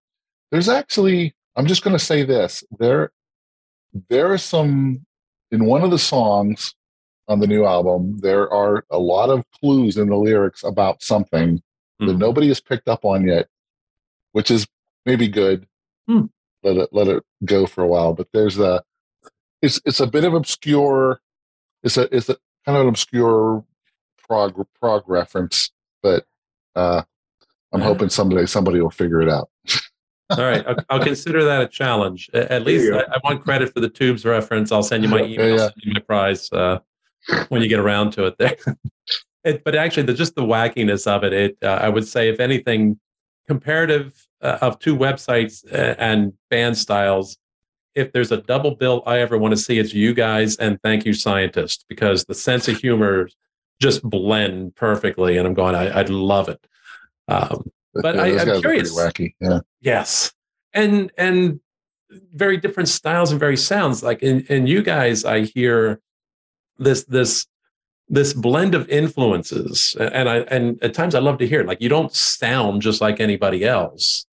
[0.50, 1.34] there's actually.
[1.56, 2.64] I'm just going to say this.
[2.80, 3.12] There,
[4.08, 5.06] there are some
[5.52, 6.74] in one of the songs
[7.28, 8.18] on the new album.
[8.18, 11.62] There are a lot of clues in the lyrics about something
[12.00, 12.18] that Hmm.
[12.18, 13.46] nobody has picked up on yet,
[14.32, 14.66] which is
[15.06, 15.66] maybe good.
[16.08, 16.24] Hmm.
[16.64, 18.14] Let it let it go for a while.
[18.14, 18.82] But there's a.
[19.62, 21.20] It's it's a bit of obscure.
[21.82, 23.64] It's a it's a kind of an obscure
[24.26, 25.70] prog prog reference,
[26.02, 26.24] but
[26.74, 27.02] uh,
[27.72, 29.50] I'm hoping someday somebody will figure it out.
[30.30, 32.30] All right, I'll, I'll consider that a challenge.
[32.32, 32.90] At least.
[32.90, 34.72] I, I want credit for the tubes reference.
[34.72, 35.58] I'll send you my email, yeah.
[35.58, 36.78] send you my prize uh,
[37.50, 38.38] when you get around to it.
[38.38, 38.56] There,
[39.44, 41.32] it, but actually, the, just the wackiness of it.
[41.34, 42.98] It, uh, I would say, if anything,
[43.46, 47.36] comparative uh, of two websites uh, and band styles.
[47.94, 51.04] If there's a double bill I ever want to see, it's you guys and Thank
[51.06, 53.28] You Scientist because the sense of humor
[53.80, 56.64] just blend perfectly, and I'm going, I, I'd love it.
[57.28, 58.98] Um, But Yeah, I- those I'm guys are pretty curious.
[58.98, 59.34] wacky.
[59.40, 59.60] Yeah.
[59.80, 60.32] Yes.
[60.72, 61.60] And and
[62.34, 64.02] very different styles and very sounds.
[64.02, 66.00] Like in, in you guys, I hear
[66.78, 67.46] this this
[68.08, 69.96] this blend of influences.
[69.98, 71.66] And I and at times I love to hear it.
[71.68, 74.26] Like you don't sound just like anybody else.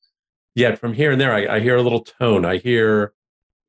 [0.53, 2.45] Yet from here and there I, I hear a little tone.
[2.45, 3.13] I hear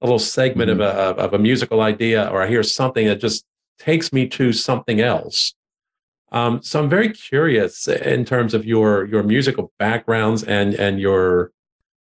[0.00, 0.80] a little segment mm-hmm.
[0.80, 3.44] of a of a musical idea, or I hear something that just
[3.78, 5.54] takes me to something else.
[6.32, 11.52] Um, so I'm very curious in terms of your your musical backgrounds and and your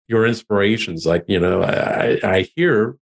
[0.07, 1.05] your inspirations.
[1.05, 2.97] Like you know, I, I hear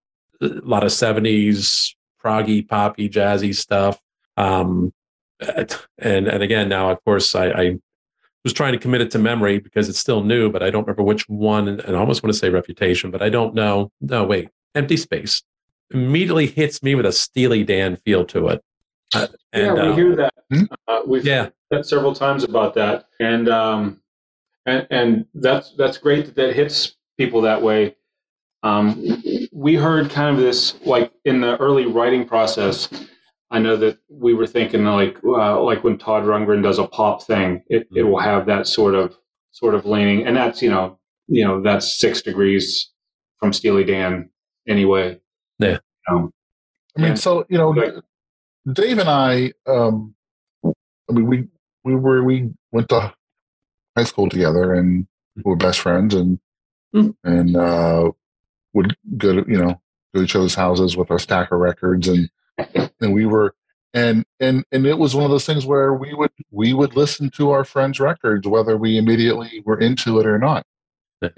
[0.41, 3.99] a lot of '70s proggy, poppy, jazzy stuff.
[4.37, 4.93] Um,
[5.39, 7.79] and and again, now of course I, I
[8.43, 11.03] was trying to commit it to memory because it's still new, but I don't remember
[11.03, 11.67] which one.
[11.67, 13.91] And, and I almost want to say Reputation, but I don't know.
[14.01, 15.43] No, wait, Empty Space
[15.91, 18.63] immediately hits me with a Steely Dan feel to it.
[19.13, 20.33] Uh, and, yeah, we uh, hear that.
[20.51, 20.63] Hmm?
[20.87, 21.49] Uh, we've yeah.
[21.71, 24.01] that several times about that, and um,
[24.65, 27.95] and and that's that's great that that hits people that way.
[28.63, 32.89] Um, we heard kind of this like in the early writing process.
[33.53, 37.21] I know that we were thinking like uh, like when Todd Rundgren does a pop
[37.21, 39.15] thing, it, it will have that sort of
[39.51, 42.91] sort of leaning, and that's you know you know that's six degrees
[43.39, 44.31] from Steely Dan
[44.67, 45.19] anyway.
[45.59, 45.77] Yeah.
[46.09, 46.33] Um,
[46.97, 47.93] I mean, so you know, like,
[48.73, 50.15] Dave and I, um,
[50.65, 51.47] I mean, we
[51.83, 53.13] we were we went to
[53.95, 56.39] high school together and we were best friends and
[56.95, 57.11] mm-hmm.
[57.23, 58.09] and uh,
[58.73, 59.79] would go to you know
[60.15, 63.53] go to each other's houses with our stack of records and and we were
[63.93, 67.29] and and and it was one of those things where we would we would listen
[67.31, 70.65] to our friends' records whether we immediately were into it or not,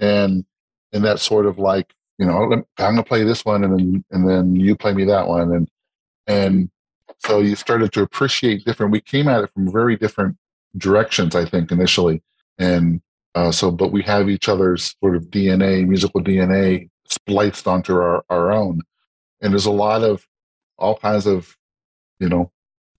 [0.00, 0.44] and
[0.92, 4.28] and that sort of like you know I'm gonna play this one and then and
[4.28, 5.68] then you play me that one and
[6.26, 6.70] and
[7.18, 8.92] so you started to appreciate different.
[8.92, 10.36] We came at it from very different
[10.76, 12.22] directions, I think, initially,
[12.58, 13.00] and
[13.34, 18.24] uh, so but we have each other's sort of DNA, musical DNA, spliced onto our
[18.30, 18.82] our own,
[19.40, 20.26] and there's a lot of
[20.78, 21.56] all kinds of
[22.20, 22.50] you know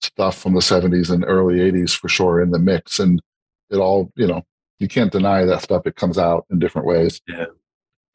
[0.02, 3.00] stuff from the 70s and early 80s for sure in the mix.
[3.00, 3.22] And
[3.70, 4.44] it all you know
[4.80, 5.88] you can't deny that stuff.
[5.88, 7.22] It comes out in different ways.
[7.28, 7.48] Yeah.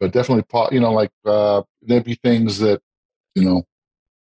[0.01, 2.81] But definitely you know like uh there'd be things that
[3.35, 3.67] you know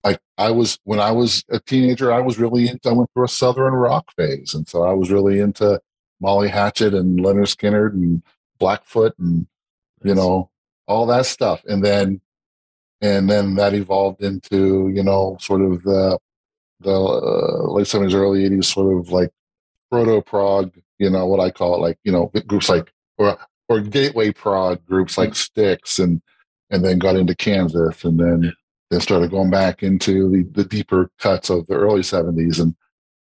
[0.05, 3.25] like I was when I was a teenager, I was really into I went through
[3.25, 5.81] a southern rock phase, and so I was really into
[6.21, 8.21] Molly Hatchet and Lynyrd Skynyrd and
[8.59, 9.47] Blackfoot and
[10.03, 10.51] you know
[10.88, 12.21] all that stuff, and then
[13.01, 16.17] and then that evolved into you know sort of the
[16.81, 19.31] the uh, late seventies, early eighties, sort of like
[19.91, 23.38] proto prog, you know what I call it, like you know groups like or
[23.69, 26.21] or gateway prog groups like Styx, and
[26.69, 28.53] and then got into Kansas and then
[28.91, 32.75] then started going back into the, the deeper cuts of the early 70s and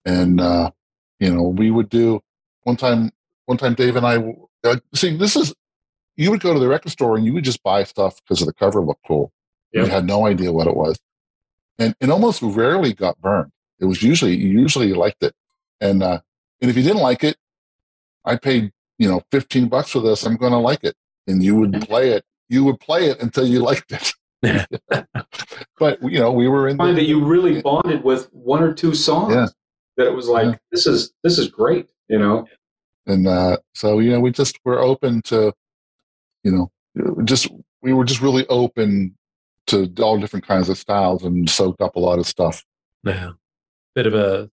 [0.05, 0.71] and uh,
[1.21, 2.21] you know we would do
[2.63, 3.11] one time
[3.47, 4.17] one time dave and i
[4.65, 5.55] uh, see this is
[6.17, 8.47] you would go to the record store and you would just buy stuff because of
[8.47, 9.33] the cover looked cool
[9.75, 9.87] yep.
[9.87, 10.99] you had no idea what it was
[11.79, 15.35] and it almost rarely got burned it was usually you usually liked it
[15.81, 16.21] and uh,
[16.61, 17.37] and if you didn't like it
[18.25, 20.95] i paid you know 15 bucks for this i'm going to like it
[21.27, 24.13] and you would play it you would play it until you liked it
[25.79, 26.77] but you know, we were in.
[26.77, 29.35] Find the, that you really bonded with one or two songs.
[29.35, 29.47] Yeah.
[29.97, 30.59] That it was like yeah.
[30.73, 32.47] this is this is great, you know.
[33.07, 35.53] And uh, so you know, we just were open to,
[36.43, 36.51] you
[36.97, 37.49] know, just
[37.81, 39.17] we were just really open
[39.67, 42.65] to all different kinds of styles and soaked up a lot of stuff.
[43.05, 43.33] Yeah,
[43.95, 44.51] bit of a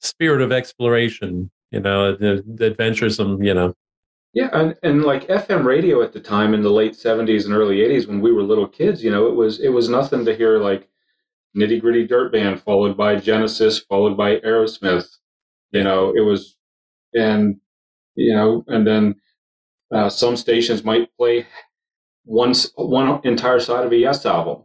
[0.00, 3.74] spirit of exploration, you know, the, the adventuresome, you know,
[4.34, 7.82] yeah, and, and like FM radio at the time in the late seventies and early
[7.82, 10.58] eighties when we were little kids, you know, it was it was nothing to hear
[10.58, 10.88] like
[11.56, 15.06] nitty gritty dirt band followed by Genesis, followed by Aerosmith.
[15.72, 16.56] You know, it was
[17.12, 17.60] and
[18.14, 19.16] you know, and then
[19.94, 21.46] uh, some stations might play
[22.24, 24.62] one one entire side of a Yes album.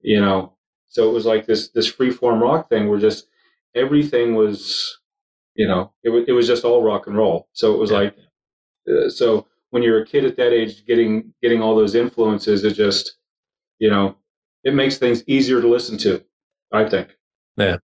[0.00, 0.54] You know,
[0.88, 3.26] so it was like this this free form rock thing where just
[3.74, 4.98] everything was,
[5.54, 7.48] you know, it was it was just all rock and roll.
[7.52, 7.98] So it was yeah.
[7.98, 8.16] like
[8.88, 12.74] uh, so when you're a kid at that age, getting getting all those influences, it
[12.74, 13.16] just
[13.78, 14.16] you know
[14.64, 16.24] it makes things easier to listen to.
[16.72, 17.16] I think.
[17.56, 17.78] Yeah,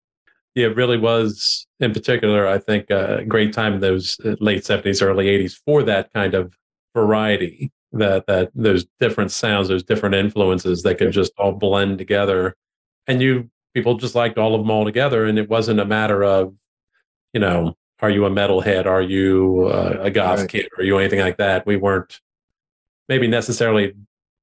[0.55, 1.67] yeah, it really was.
[1.81, 5.61] In particular, I think uh, a great time in those uh, late seventies, early eighties
[5.65, 6.55] for that kind of
[6.95, 7.73] variety.
[7.93, 12.57] That that those different sounds, those different influences that could just all blend together,
[13.07, 16.25] and you people just liked all of them all together, and it wasn't a matter
[16.25, 16.55] of
[17.35, 18.87] you know are you a metalhead?
[18.87, 20.49] Are you uh, a goth right.
[20.49, 20.69] kid?
[20.77, 21.65] Are you anything like that?
[21.67, 22.21] We weren't
[23.09, 23.95] maybe necessarily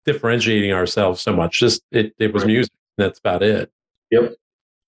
[0.05, 1.59] differentiating ourselves so much.
[1.59, 2.53] Just it, it was right.
[2.53, 2.73] music.
[2.97, 3.71] That's about it.
[4.11, 4.35] Yep.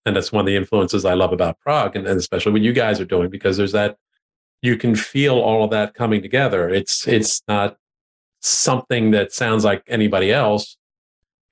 [0.05, 2.73] And that's one of the influences I love about prog, and, and especially what you
[2.73, 3.97] guys are doing, because there's that
[4.61, 6.69] you can feel all of that coming together.
[6.69, 7.77] It's it's not
[8.41, 10.77] something that sounds like anybody else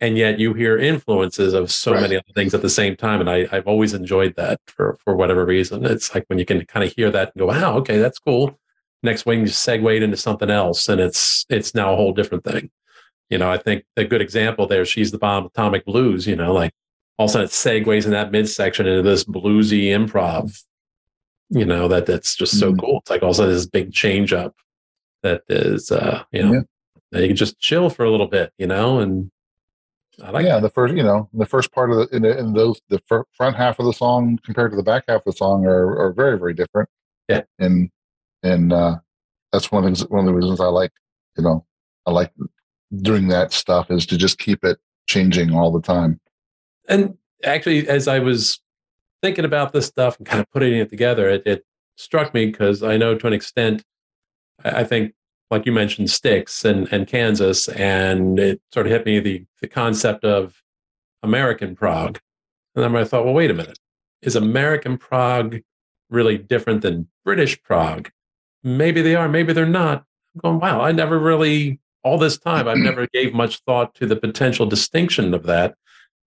[0.02, 2.02] and yet you hear influences of so right.
[2.02, 5.16] many other things at the same time and I, have always enjoyed that for for
[5.16, 8.00] whatever reason it's like when you can kind of hear that and go wow okay
[8.00, 8.60] that's cool
[9.04, 12.70] next week you segue into something else and it's it's now a whole different thing
[13.30, 16.52] you know, I think a good example there, she's the bomb atomic blues, you know,
[16.52, 16.74] like
[17.18, 17.52] all of a sudden it
[17.86, 20.60] segues in that midsection into this bluesy improv,
[21.50, 22.80] you know, that that's just so Mhm.
[22.80, 22.98] cool.
[23.00, 24.56] It's like all of a sudden this big change up
[25.22, 26.62] that is uh, you know, Yeah.
[27.12, 29.32] You can just chill for a little bit, you know, and
[30.24, 30.62] I like yeah, that.
[30.62, 33.02] the first, you know, the first part of the in, the, in those the
[33.36, 36.14] front half of the song compared to the back half of the song are, are
[36.14, 36.90] very very different.
[37.28, 37.44] Yeah.
[37.60, 37.90] and
[38.44, 38.98] and uh,
[39.52, 40.92] that's one of the things, one of the reasons I like,
[41.38, 41.66] you know,
[42.06, 42.32] I like
[43.02, 46.20] doing that stuff is to just keep it changing all the time.
[46.88, 48.60] And actually, as I was
[49.22, 51.66] thinking about this stuff and kind of putting it together, it, it
[51.98, 53.84] struck me because I know to an extent,
[54.64, 55.14] I I think,
[55.50, 59.68] like you mentioned, Styx and, and Kansas, and it sort of hit me the, the
[59.68, 60.62] concept of
[61.24, 62.20] American prog.
[62.76, 63.80] And then I thought, well, wait a minute.
[64.22, 65.58] Is American prog
[66.10, 68.10] really different than British prog?
[68.64, 70.06] Maybe they are, maybe they're not.
[70.36, 74.06] I'm going, wow, I never really, all this time, I've never gave much thought to
[74.06, 75.76] the potential distinction of that.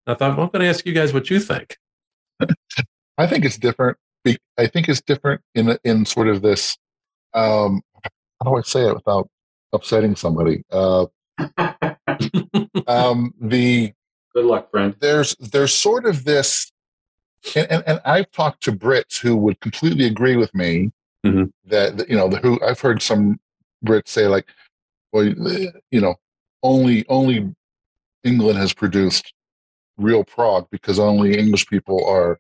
[0.06, 1.76] I thought, well, I'm going to ask you guys what you think.
[3.18, 3.98] I think it's different.
[4.59, 6.76] I think it's different in in sort of this.
[7.33, 7.83] Um,
[8.42, 9.29] how do I say it without
[9.72, 10.64] upsetting somebody?
[10.70, 11.07] Uh,
[12.87, 13.92] um, the
[14.35, 14.94] Good luck, friend.
[15.00, 16.70] there's there's sort of this
[17.57, 20.90] and, and, and I've talked to Brits who would completely agree with me
[21.24, 21.53] Mhm.
[21.66, 23.38] that, that, you know the, who I've heard some
[23.85, 24.48] Brits say like
[25.12, 26.14] well you know
[26.62, 27.55] only only
[28.24, 29.33] England has produced
[29.98, 32.38] real prog because only English people are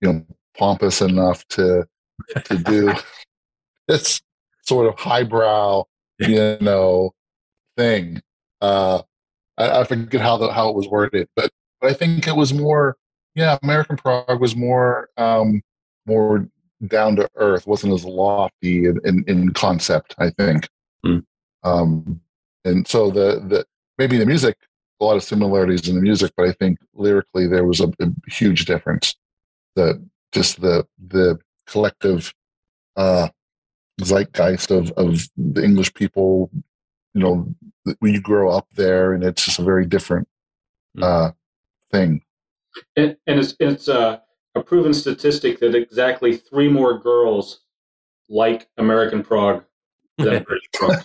[0.00, 1.86] you know pompous enough to
[2.44, 2.92] to do
[3.88, 4.20] this
[4.70, 5.84] sort of highbrow
[6.18, 7.12] you know
[7.76, 8.20] thing
[8.60, 9.00] uh
[9.60, 12.52] I, I forget how the how it was worded, but but I think it was
[12.52, 12.96] more.
[13.34, 15.62] Yeah, American prog was more um,
[16.06, 16.48] more
[16.86, 17.66] down to earth.
[17.66, 20.14] wasn't as lofty in, in, in concept.
[20.18, 20.68] I think,
[21.04, 21.20] Hmm.
[21.62, 22.20] um,
[22.64, 23.64] and so the the
[23.98, 24.56] maybe the music
[25.00, 28.08] a lot of similarities in the music, but I think lyrically there was a, a
[28.28, 29.14] huge difference.
[29.76, 29.86] The
[30.32, 32.34] just the the collective
[32.96, 33.28] uh,
[34.04, 36.50] zeitgeist of of the English people
[37.14, 37.46] you know
[38.00, 40.26] when you grow up there and it's just a very different
[40.96, 41.04] Mm.
[41.04, 41.32] uh
[41.92, 42.20] thing
[42.96, 44.18] And, and it's, it's uh,
[44.56, 47.60] a proven statistic that exactly three more girls
[48.28, 49.64] like American prog
[50.18, 51.04] than British prog.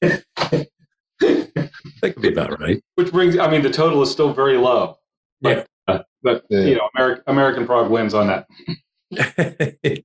[0.00, 0.66] That
[2.02, 2.82] could be about right.
[2.94, 4.98] Which brings, I mean, the total is still very low.
[5.40, 6.60] But, uh, but Yeah.
[6.60, 8.46] you know, American American prog wins on that.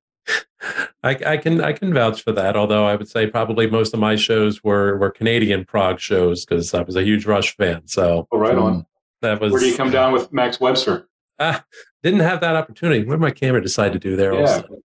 [1.03, 2.55] I, I can I can vouch for that.
[2.55, 6.73] Although I would say probably most of my shows were were Canadian prog shows because
[6.73, 7.87] I was a huge Rush fan.
[7.87, 8.85] So Oh, right on.
[9.21, 11.07] that was Where do you come down with Max Webster?
[11.39, 11.63] Ah,
[12.03, 13.03] didn't have that opportunity.
[13.05, 14.31] What did my camera decide to do there?
[14.33, 14.55] all of a Yeah.
[14.61, 14.83] sudden?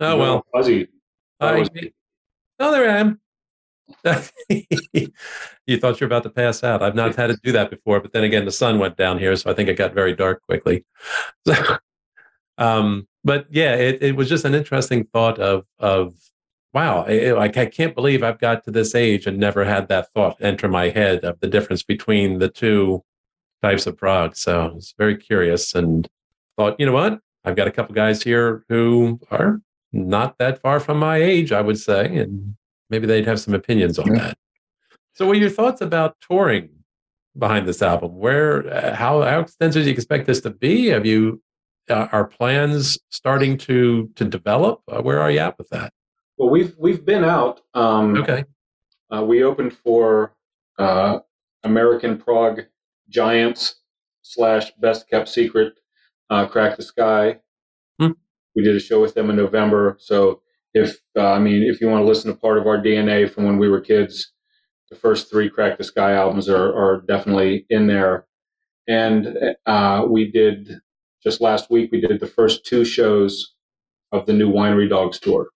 [0.00, 0.46] Oh well.
[0.54, 0.88] fuzzy.
[1.40, 1.66] I,
[2.60, 3.20] oh, there I am.
[5.66, 6.82] you thought you were about to pass out.
[6.82, 9.34] I've not had to do that before, but then again, the sun went down here,
[9.36, 10.84] so I think it got very dark quickly.
[11.46, 11.54] So,
[12.60, 16.14] um, but yeah, it, it was just an interesting thought of of
[16.72, 20.36] wow, I, I can't believe I've got to this age and never had that thought
[20.40, 23.02] enter my head of the difference between the two
[23.60, 24.36] types of prog.
[24.36, 26.06] So I was very curious and
[26.56, 29.60] thought, you know what, I've got a couple guys here who are
[29.92, 32.54] not that far from my age, I would say, and
[32.88, 34.18] maybe they'd have some opinions on Yeah.
[34.20, 34.38] that.
[35.14, 36.70] So, what are your thoughts about touring
[37.36, 38.16] behind this album?
[38.16, 40.86] Where, uh, how, how extensive do you expect this to be?
[40.86, 41.42] Have you
[41.90, 44.82] uh, are plans starting to to develop?
[44.88, 45.92] Uh, where are you at with that?
[46.38, 47.60] Well, we've we've been out.
[47.74, 48.44] Um, Okay,
[49.10, 50.34] Uh, we opened for
[50.78, 51.18] uh,
[51.64, 52.62] American prog
[53.08, 53.76] Giants
[54.22, 55.74] slash Best Kept Secret,
[56.30, 57.40] uh, Crack the Sky.
[57.98, 58.12] Hmm.
[58.54, 59.96] We did a show with them in November.
[60.00, 63.30] So if uh, I mean, if you want to listen to part of our DNA
[63.30, 64.32] from when we were kids,
[64.90, 68.26] the first three Crack the Sky albums are are definitely in there.
[68.88, 70.80] And uh, we did
[71.22, 71.90] just last week.
[71.92, 73.54] We did the first two shows
[74.12, 75.48] of the new Winery Dogs tour.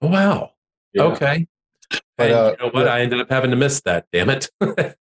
[0.00, 0.52] Oh, wow,
[0.92, 1.04] Yeah.
[1.04, 1.46] okay.
[2.16, 2.88] But, and uh, you know what?
[2.88, 4.06] I ended up having to miss that.
[4.12, 4.50] Damn it.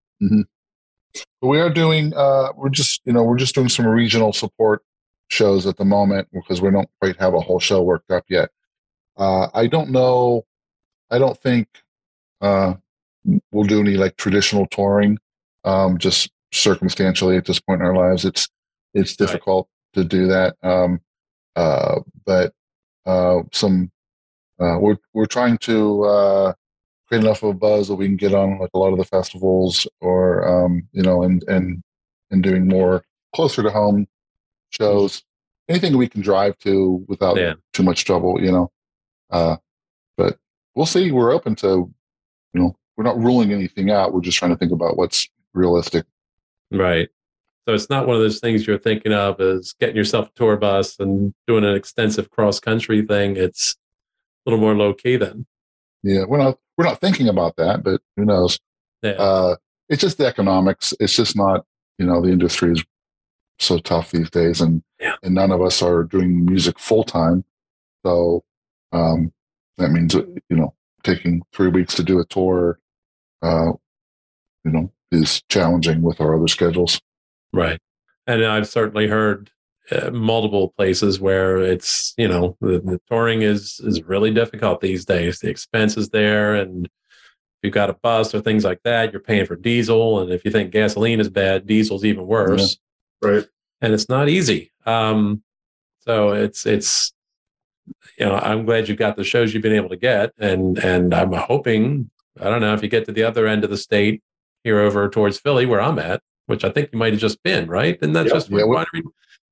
[1.40, 4.82] But we are doing uh we're just you know we're just doing some regional support
[5.28, 8.50] shows at the moment because we don't quite have a whole show worked up yet
[9.16, 10.44] uh i don't know
[11.10, 11.68] i don't think
[12.42, 12.74] uh
[13.50, 15.18] we'll do any like traditional touring
[15.64, 18.48] um just circumstantially at this point in our lives it's
[18.92, 21.00] it's difficult to do that um
[21.56, 22.52] uh but
[23.06, 23.90] uh some
[24.60, 26.52] uh we're we're trying to uh
[27.08, 29.04] create enough of a buzz that we can get on like a lot of the
[29.04, 31.82] festivals or um you know and and
[32.30, 33.02] and doing more
[33.34, 34.06] closer to home
[34.70, 35.22] shows
[35.68, 37.54] anything we can drive to without Yeah.
[37.72, 38.70] too much trouble you know
[39.30, 39.56] uh
[40.16, 40.38] but
[40.74, 41.92] we'll see we're open to
[42.52, 44.14] you know we're not ruling anything out.
[44.14, 46.06] We're just trying to think about what's realistic.
[46.70, 47.10] Right.
[47.66, 50.56] So it's not one of those things you're thinking of as getting yourself a tour
[50.56, 53.36] bus and doing an extensive cross country thing.
[53.36, 53.74] It's
[54.46, 55.46] a little more low key then.
[56.04, 58.58] Yeah, we're not we're not thinking about that, but who knows?
[59.02, 59.12] Yeah.
[59.12, 59.56] Uh,
[59.88, 60.94] it's just the economics.
[61.00, 61.64] It's just not
[61.98, 62.84] you know the industry is
[63.58, 65.16] so tough these days, and Yeah.
[65.24, 67.44] and none of us are doing music full time.
[68.04, 68.44] So
[68.92, 69.32] um,
[69.78, 72.78] that means you know taking three weeks to do a tour,
[73.42, 73.72] uh,
[74.64, 77.00] you know, is challenging with our other schedules.
[77.56, 77.80] Right.
[78.26, 79.50] And I've certainly heard
[79.90, 85.04] uh, multiple places where it's, you know, the, the touring is is really difficult these
[85.04, 85.38] days.
[85.38, 86.90] The expense is there and if
[87.62, 90.20] you've got a bus or things like that, you're paying for diesel.
[90.20, 92.76] And if you think gasoline is bad, diesel's even worse.
[93.22, 93.46] Right.
[93.80, 94.72] And it's not easy.
[94.84, 95.42] Um,
[96.00, 97.14] so it's it's
[98.18, 100.32] you know, I'm glad you've got the shows you've been able to get.
[100.38, 103.70] And and I'm hoping, I don't know, if you get to the other end of
[103.70, 104.22] the state
[104.64, 107.68] here over towards Philly, where I'm at, which I think you might have just been,
[107.68, 107.98] right?
[108.02, 108.34] And that's Yep.
[108.34, 109.02] just Yeah, we-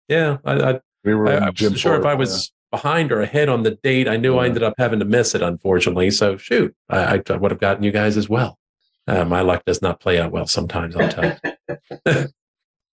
[0.08, 3.48] Yeah, I, I, We were I, I wasn't sure if I was behind or ahead
[3.48, 4.08] on the date.
[4.08, 6.10] I knew I ended up having to miss it, unfortunately.
[6.10, 8.58] So shoot, I, I would have gotten you guys as well.
[9.06, 10.96] Uh, my luck does not play out well sometimes.
[10.96, 11.36] I'll tell
[12.06, 12.26] you.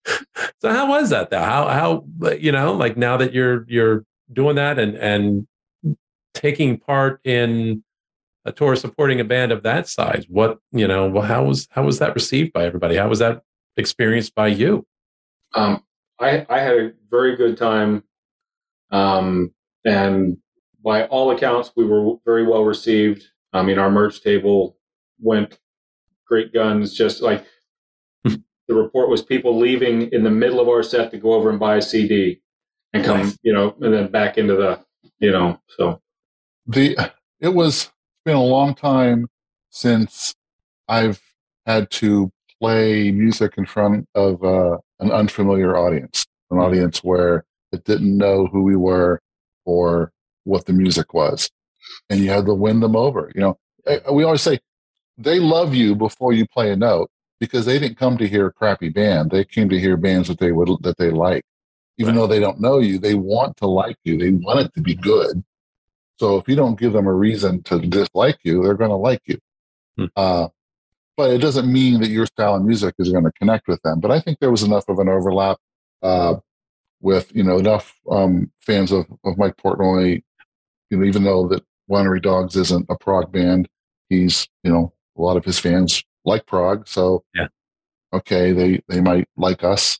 [0.59, 1.39] so how was that though?
[1.39, 2.05] How how
[2.37, 5.47] you know like now that you're you're doing that and and
[6.33, 7.83] taking part in
[8.45, 11.07] a tour supporting a band of that size, what you know?
[11.07, 12.95] Well, how was how was that received by everybody?
[12.95, 13.43] How was that
[13.77, 14.85] experienced by you?
[15.53, 15.83] Um,
[16.19, 18.03] I, I had a very good time.
[18.91, 19.53] Um,
[19.85, 20.37] and
[20.83, 23.23] by all accounts, we were very well received.
[23.53, 24.77] I mean, our merch table
[25.19, 25.59] went
[26.25, 27.45] great guns, just like
[28.23, 28.41] the
[28.75, 31.77] report was people leaving in the middle of our set to go over and buy
[31.77, 32.41] a CD
[32.93, 33.37] and come, Nice.
[33.43, 34.79] you know, and then back into the,
[35.19, 36.01] you know, so
[36.65, 36.97] the
[37.39, 37.91] it was
[38.23, 39.27] been a long time
[39.69, 40.35] since
[40.87, 41.21] I've
[41.65, 42.31] had to
[42.65, 46.63] play music in front of uh, an unfamiliar audience, an Mhm.
[46.65, 49.19] audience where it didn't know who we were
[49.65, 50.11] or
[50.43, 51.49] what the music was,
[52.09, 53.31] and you had to win them over.
[53.35, 53.57] You know,
[53.87, 54.59] Eh, we always say
[55.17, 57.09] they love you before you play a note
[57.39, 60.37] because they didn't come to hear a crappy band; they came to hear bands that
[60.39, 61.43] they would that they like.
[61.97, 62.21] Even Right.
[62.21, 64.17] though they don't know you, they want to like you.
[64.19, 65.43] They want it to be good.
[66.19, 69.21] So if you don't give them a reason to dislike you, they're going to like
[69.25, 69.39] you.
[69.97, 70.05] Hmm.
[70.15, 70.47] Uh,
[71.17, 73.99] but it doesn't mean that your style of music is going to connect with them.
[73.99, 75.57] But I think there was enough of an overlap
[76.01, 76.35] uh,
[77.01, 80.21] with you know enough um, fans of, of Mike Portnoy.
[80.89, 83.67] You know, even though that Winery Dogs isn't a prog band,
[84.09, 86.87] he's you know a lot of his fans like prog.
[86.87, 87.47] So Yeah.
[88.13, 89.99] okay, they they might like us,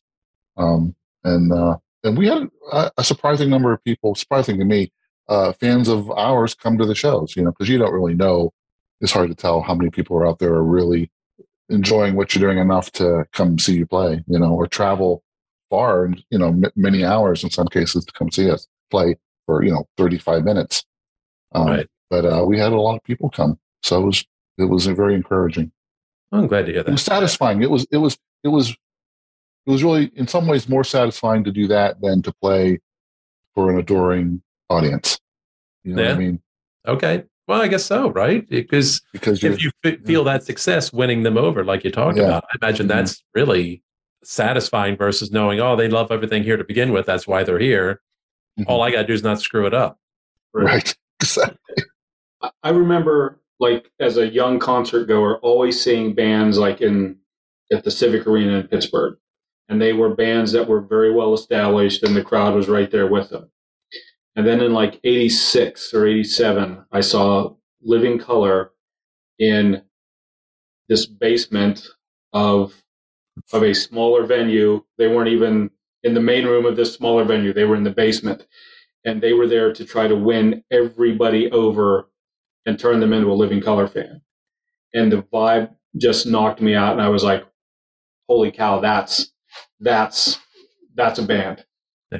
[0.56, 0.94] um,
[1.24, 4.92] and uh, and we had a, a surprising number of people, surprising to me,
[5.28, 8.52] uh, fans of ours come to the shows, you know, because you don't really know.
[9.02, 11.10] It's hard to tell how many people are out there are really
[11.68, 15.22] enjoying what you're doing enough to come see you play, you know, or travel
[15.70, 19.16] far and, you know, m- many hours in some cases to come see us play
[19.46, 20.84] for, you know, 35 minutes.
[21.54, 21.86] Um, Right.
[22.10, 23.58] But uh, we had a lot of people come.
[23.82, 24.24] So it was,
[24.58, 25.72] it was very encouraging.
[26.30, 26.88] I'm glad to hear that.
[26.90, 27.62] It was satisfying.
[27.62, 28.70] It was, it was, it was,
[29.66, 32.80] it was really in some ways more satisfying to do that than to play
[33.54, 35.18] for an adoring audience.
[35.84, 36.14] You know what Yeah.
[36.14, 36.42] I mean?
[36.86, 37.24] Okay.
[37.48, 38.48] Well, I guess so, right?
[38.48, 42.24] Because Because if you f- feel that success winning them over, like you talked Yeah.
[42.24, 42.90] about, I imagine Mhm.
[42.90, 43.82] that's really
[44.22, 47.06] satisfying versus knowing, oh, they love everything here to begin with.
[47.06, 48.00] That's why they're here.
[48.60, 48.64] Mhm.
[48.68, 49.98] All I got to do is not screw it up.
[50.54, 50.94] right.
[51.22, 51.84] Exactly.
[52.42, 57.16] I- I remember like as a young concert goer always seeing bands like in
[57.72, 59.16] at the Civic Arena in Pittsburgh.
[59.68, 63.06] And they were bands that were very well established and the crowd was right there
[63.06, 63.50] with them.
[64.36, 68.72] And then in like 86 or 87, I saw Living Colour
[69.38, 69.82] in
[70.88, 71.86] this basement
[72.32, 72.74] of
[73.52, 74.84] of a smaller venue.
[74.98, 75.70] They weren't even
[76.02, 77.52] in the main room of this smaller venue.
[77.52, 78.46] They were in the basement.
[79.04, 82.10] And they were there to try to win everybody over
[82.66, 84.22] and turn them into a Living Colour fan.
[84.94, 87.44] And the vibe just knocked me out and I was like,
[88.28, 89.32] holy cow, that's
[89.80, 90.38] that's
[90.94, 91.64] that's a band.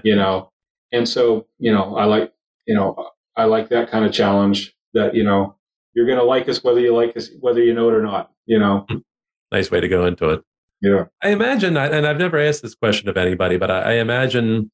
[0.05, 0.52] You know.
[0.93, 2.32] And so, you know, I like
[2.66, 5.57] you know, I like that kind of challenge that, you know,
[5.95, 8.59] you're gonna like us whether you like us whether you know it or not, you
[8.59, 8.86] know.
[9.51, 10.43] Nice way to go into it.
[10.80, 11.05] Yeah.
[11.22, 14.70] I imagine, and I've never asked this question of anybody, but I, I imagine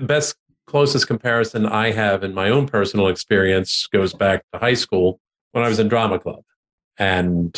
[0.00, 0.36] best
[0.66, 5.64] closest comparison I have in my own personal experience goes back to high school when
[5.64, 6.42] I was in drama club.
[6.98, 7.54] And,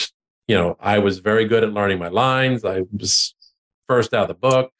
[0.48, 2.64] you know, I was very good at learning my lines.
[2.64, 3.34] I was
[3.88, 4.72] first out of the book.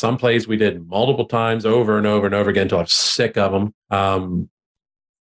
[0.00, 2.92] Some plays we did multiple times over and over and over again until I was
[2.92, 3.74] sick of them.
[3.90, 4.48] Um,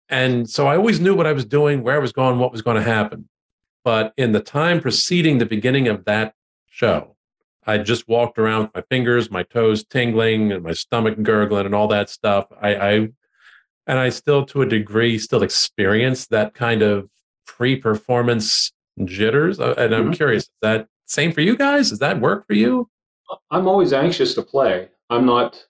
[0.08, 2.62] and so I always knew what I was doing, where I was going, what was
[2.62, 3.28] going to happen.
[3.82, 6.34] But in the time preceding the beginning of that
[6.68, 7.16] show,
[7.66, 11.74] I just walked around with my fingers, my toes tingling, and my stomach gurgling, and
[11.74, 12.46] all that stuff.
[12.62, 12.90] I, I
[13.88, 17.10] and I still, to a degree, still experience that kind of
[17.48, 18.70] pre-performance
[19.04, 19.58] jitters.
[19.58, 20.12] Uh, and I'm mm-hmm.
[20.12, 21.90] curious, is that same for you guys?
[21.90, 22.88] Does that work for you?
[23.50, 24.88] I'm always anxious to play.
[25.10, 25.66] I'm not.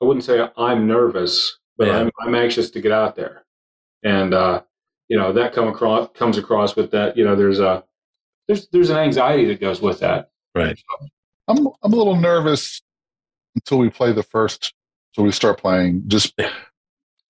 [0.00, 1.98] I wouldn't say I'm nervous, but yeah.
[1.98, 3.44] I'm, I'm anxious to get out there,
[4.04, 4.62] and uh,
[5.08, 7.16] you know that come across comes across with that.
[7.16, 7.84] You know, there's a
[8.48, 10.30] there's there's an anxiety that goes with that.
[10.54, 10.78] Right.
[11.48, 12.82] I'm I'm a little nervous
[13.54, 14.74] until we play the first,
[15.12, 16.04] so we start playing.
[16.06, 16.38] Just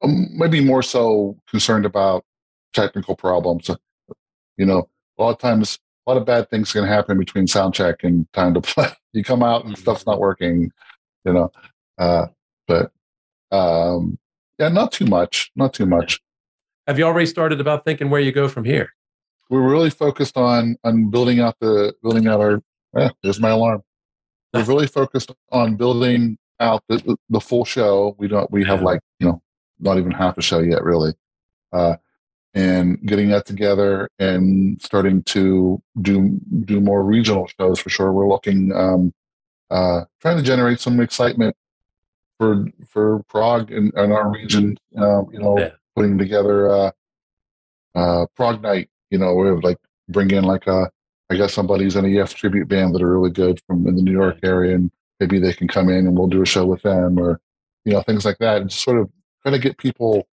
[0.03, 2.25] um, maybe more so concerned about
[2.73, 3.71] technical problems.
[4.57, 4.89] You know,
[5.19, 8.31] a lot of times, a lot of bad things can happen between sound check and
[8.33, 8.89] time to play.
[9.13, 9.81] You come out and mm-hmm.
[9.81, 10.71] stuff's not working.
[11.25, 11.53] You know,
[11.97, 12.27] uh,
[12.69, 12.93] but
[13.51, 14.19] um,
[14.59, 15.51] yeah, not too much.
[15.57, 16.21] Not too much.
[16.87, 18.91] Have you already started about thinking where you go from here?
[19.49, 22.63] We're really focused on on building out the building out our.
[22.99, 23.83] Eh, there's my alarm.
[24.53, 28.17] We're really focused on building out the, the full show.
[28.19, 28.51] We don't.
[28.51, 29.41] We have like you know
[29.81, 31.15] not even half a show yet, really.
[31.73, 31.97] Uh,
[32.57, 38.13] and getting that together and starting to do do more regional shows for sure.
[38.13, 39.15] We're looking um,
[39.71, 41.55] uh, trying to generate some excitement
[42.39, 43.23] for for
[43.69, 44.77] in, in our region.
[44.99, 46.91] Uh, you know, yeah putting together uh,
[47.97, 48.91] uh, prog night.
[49.11, 49.79] You know, where like
[50.09, 50.89] bring in like a uh,
[51.31, 54.03] I guess somebody's in a EF tribute band that are really good from in the
[54.03, 56.83] New York area, and maybe they can come in and we'll do a show with
[56.83, 57.41] them, or
[57.85, 59.11] you know things like that, and just sort of
[59.43, 60.29] try to get people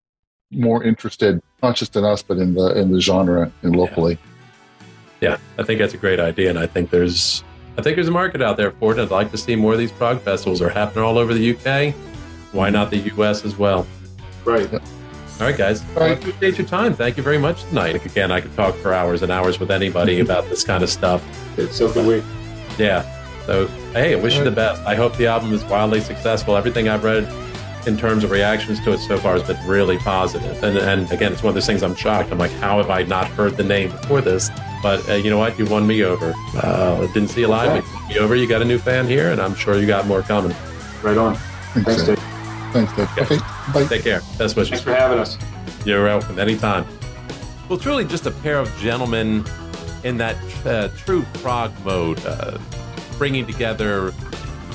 [0.51, 4.17] more interested, not just in us, but in the in the genre and locally.
[5.21, 5.31] Yeah.
[5.31, 7.43] yeah, I think that's a great idea, and I think there's
[7.77, 8.99] I think there's a market out there for it.
[8.99, 11.93] I'd like to see more of these prog festivals are happening all over the UK.
[12.51, 13.87] Why not the US as well?
[14.43, 14.71] Right.
[14.71, 14.79] Yeah.
[15.39, 15.81] All right, guys.
[15.95, 16.11] All right.
[16.11, 16.93] I appreciate your time.
[16.93, 18.03] Thank you very much tonight.
[18.05, 21.23] Again, I could talk for hours and hours with anybody about this kind of stuff.
[21.57, 22.23] It's so good we.
[22.83, 23.03] Yeah.
[23.45, 24.81] So, hey, I wish you the best.
[24.83, 26.57] I hope the album is wildly successful.
[26.57, 27.23] Everything I've read
[27.87, 30.63] in terms of reactions to it so far has been really positive.
[30.63, 32.31] And, and again, it's one of those things I'm shocked.
[32.31, 34.49] I'm like, how have I not heard the name before this?
[34.81, 35.57] But uh, you know what?
[35.57, 36.33] You won me over.
[36.55, 37.81] Uh, didn't see you live, yeah.
[37.81, 38.35] but you won me over.
[38.35, 40.55] You got a new fan here, and I'm sure you got more coming.
[41.01, 41.35] Right on.
[41.35, 42.19] Thanks, Dave.
[42.71, 43.09] Thanks, Dave.
[43.17, 43.37] Okay.
[43.73, 43.85] Bye.
[43.85, 44.21] Take care.
[44.37, 44.69] Best wishes.
[44.69, 45.37] Thanks for having us.
[45.85, 46.39] You're welcome.
[46.39, 46.85] Anytime.
[47.67, 49.45] Well, truly just a pair of gentlemen
[50.03, 52.57] in that uh, true prog mode, uh,
[53.17, 54.11] bringing together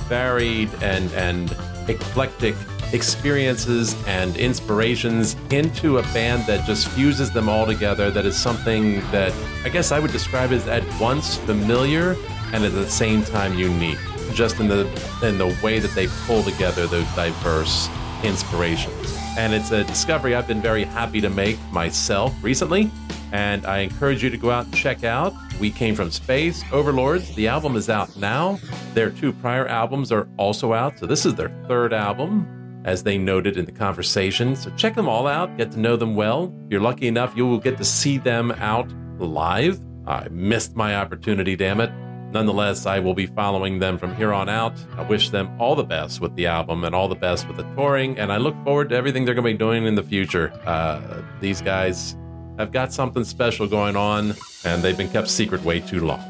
[0.08, 1.56] varied and, and
[1.88, 2.54] eclectic
[2.94, 8.10] experiences and inspirations into a band that just fuses them all together.
[8.10, 9.32] That is something that
[9.64, 12.16] I guess I would describe as at once familiar
[12.52, 13.98] and at the same time unique
[14.32, 14.86] just in the
[15.22, 17.88] in the way that they pull together those diverse
[18.22, 19.16] inspirations.
[19.36, 22.90] And it's a discovery I've been very happy to make myself recently.
[23.32, 27.34] And I encourage you to go out and check out We Came From Space, Overlords.
[27.34, 28.60] The album is out now.
[28.94, 31.00] Their two prior albums are also out.
[31.00, 34.54] So this is their third album, as they noted in the conversation.
[34.54, 36.54] So check them all out, get to know them well.
[36.66, 39.80] If you're lucky enough, you will get to see them out live.
[40.06, 41.90] I missed my opportunity, damn it.
[42.30, 44.74] Nonetheless, I will be following them from here on out.
[44.96, 47.62] I wish them all the best with the album and all the best with the
[47.76, 50.52] touring, and I look forward to everything they're going to be doing in the future.
[50.66, 52.16] Uh, these guys
[52.58, 56.20] have got something special going on, and they've been kept secret way too long.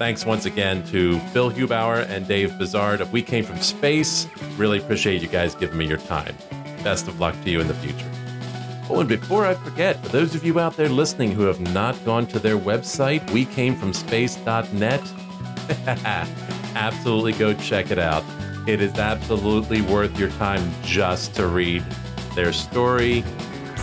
[0.00, 4.26] Thanks once again to Bill Hubauer and Dave Buzard of We Came From Space.
[4.56, 6.34] Really appreciate you guys giving me your time.
[6.82, 8.10] Best of luck to you in the future.
[8.88, 12.02] Oh, and before I forget, for those of you out there listening who have not
[12.06, 15.02] gone to their website, wecamefromspace.net,
[16.74, 18.24] absolutely go check it out.
[18.66, 21.84] It is absolutely worth your time just to read
[22.34, 23.22] their story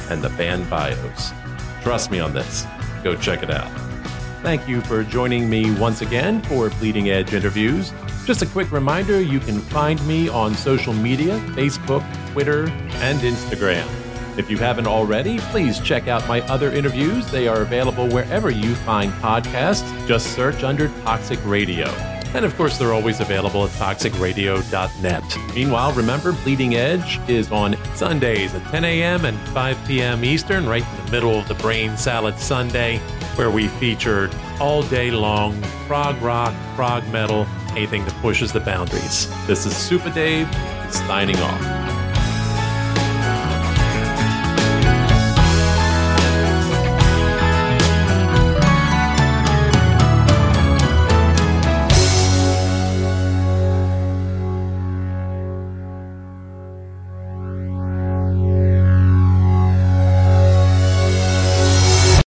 [0.09, 1.30] and the band bios.
[1.84, 2.65] Trust me on this.
[3.03, 3.87] Go check it out.
[4.44, 7.92] Thank you for joining me once again for Bleeding Edge interviews.
[8.26, 13.88] Just a quick reminder you can find me on social media Facebook, Twitter, and Instagram.
[14.38, 17.30] If you haven't already, please check out my other interviews.
[17.32, 20.08] They are available wherever you find podcasts.
[20.08, 21.88] Just search under Toxic Radio.
[22.36, 25.56] And of course, they're always available at toxicradio.net.
[25.56, 29.26] Meanwhile, remember, Bleeding Edge is on Sundays at 10 a.m.
[29.26, 30.24] and 5 p.m.
[30.24, 33.02] Eastern, right in the middle of the Brain Salad Sunday,
[33.38, 39.30] where we featured all day long prog rock, prog metal, anything that pushes the boundaries.
[39.46, 40.48] This is Super Dave
[40.92, 41.87] signing off.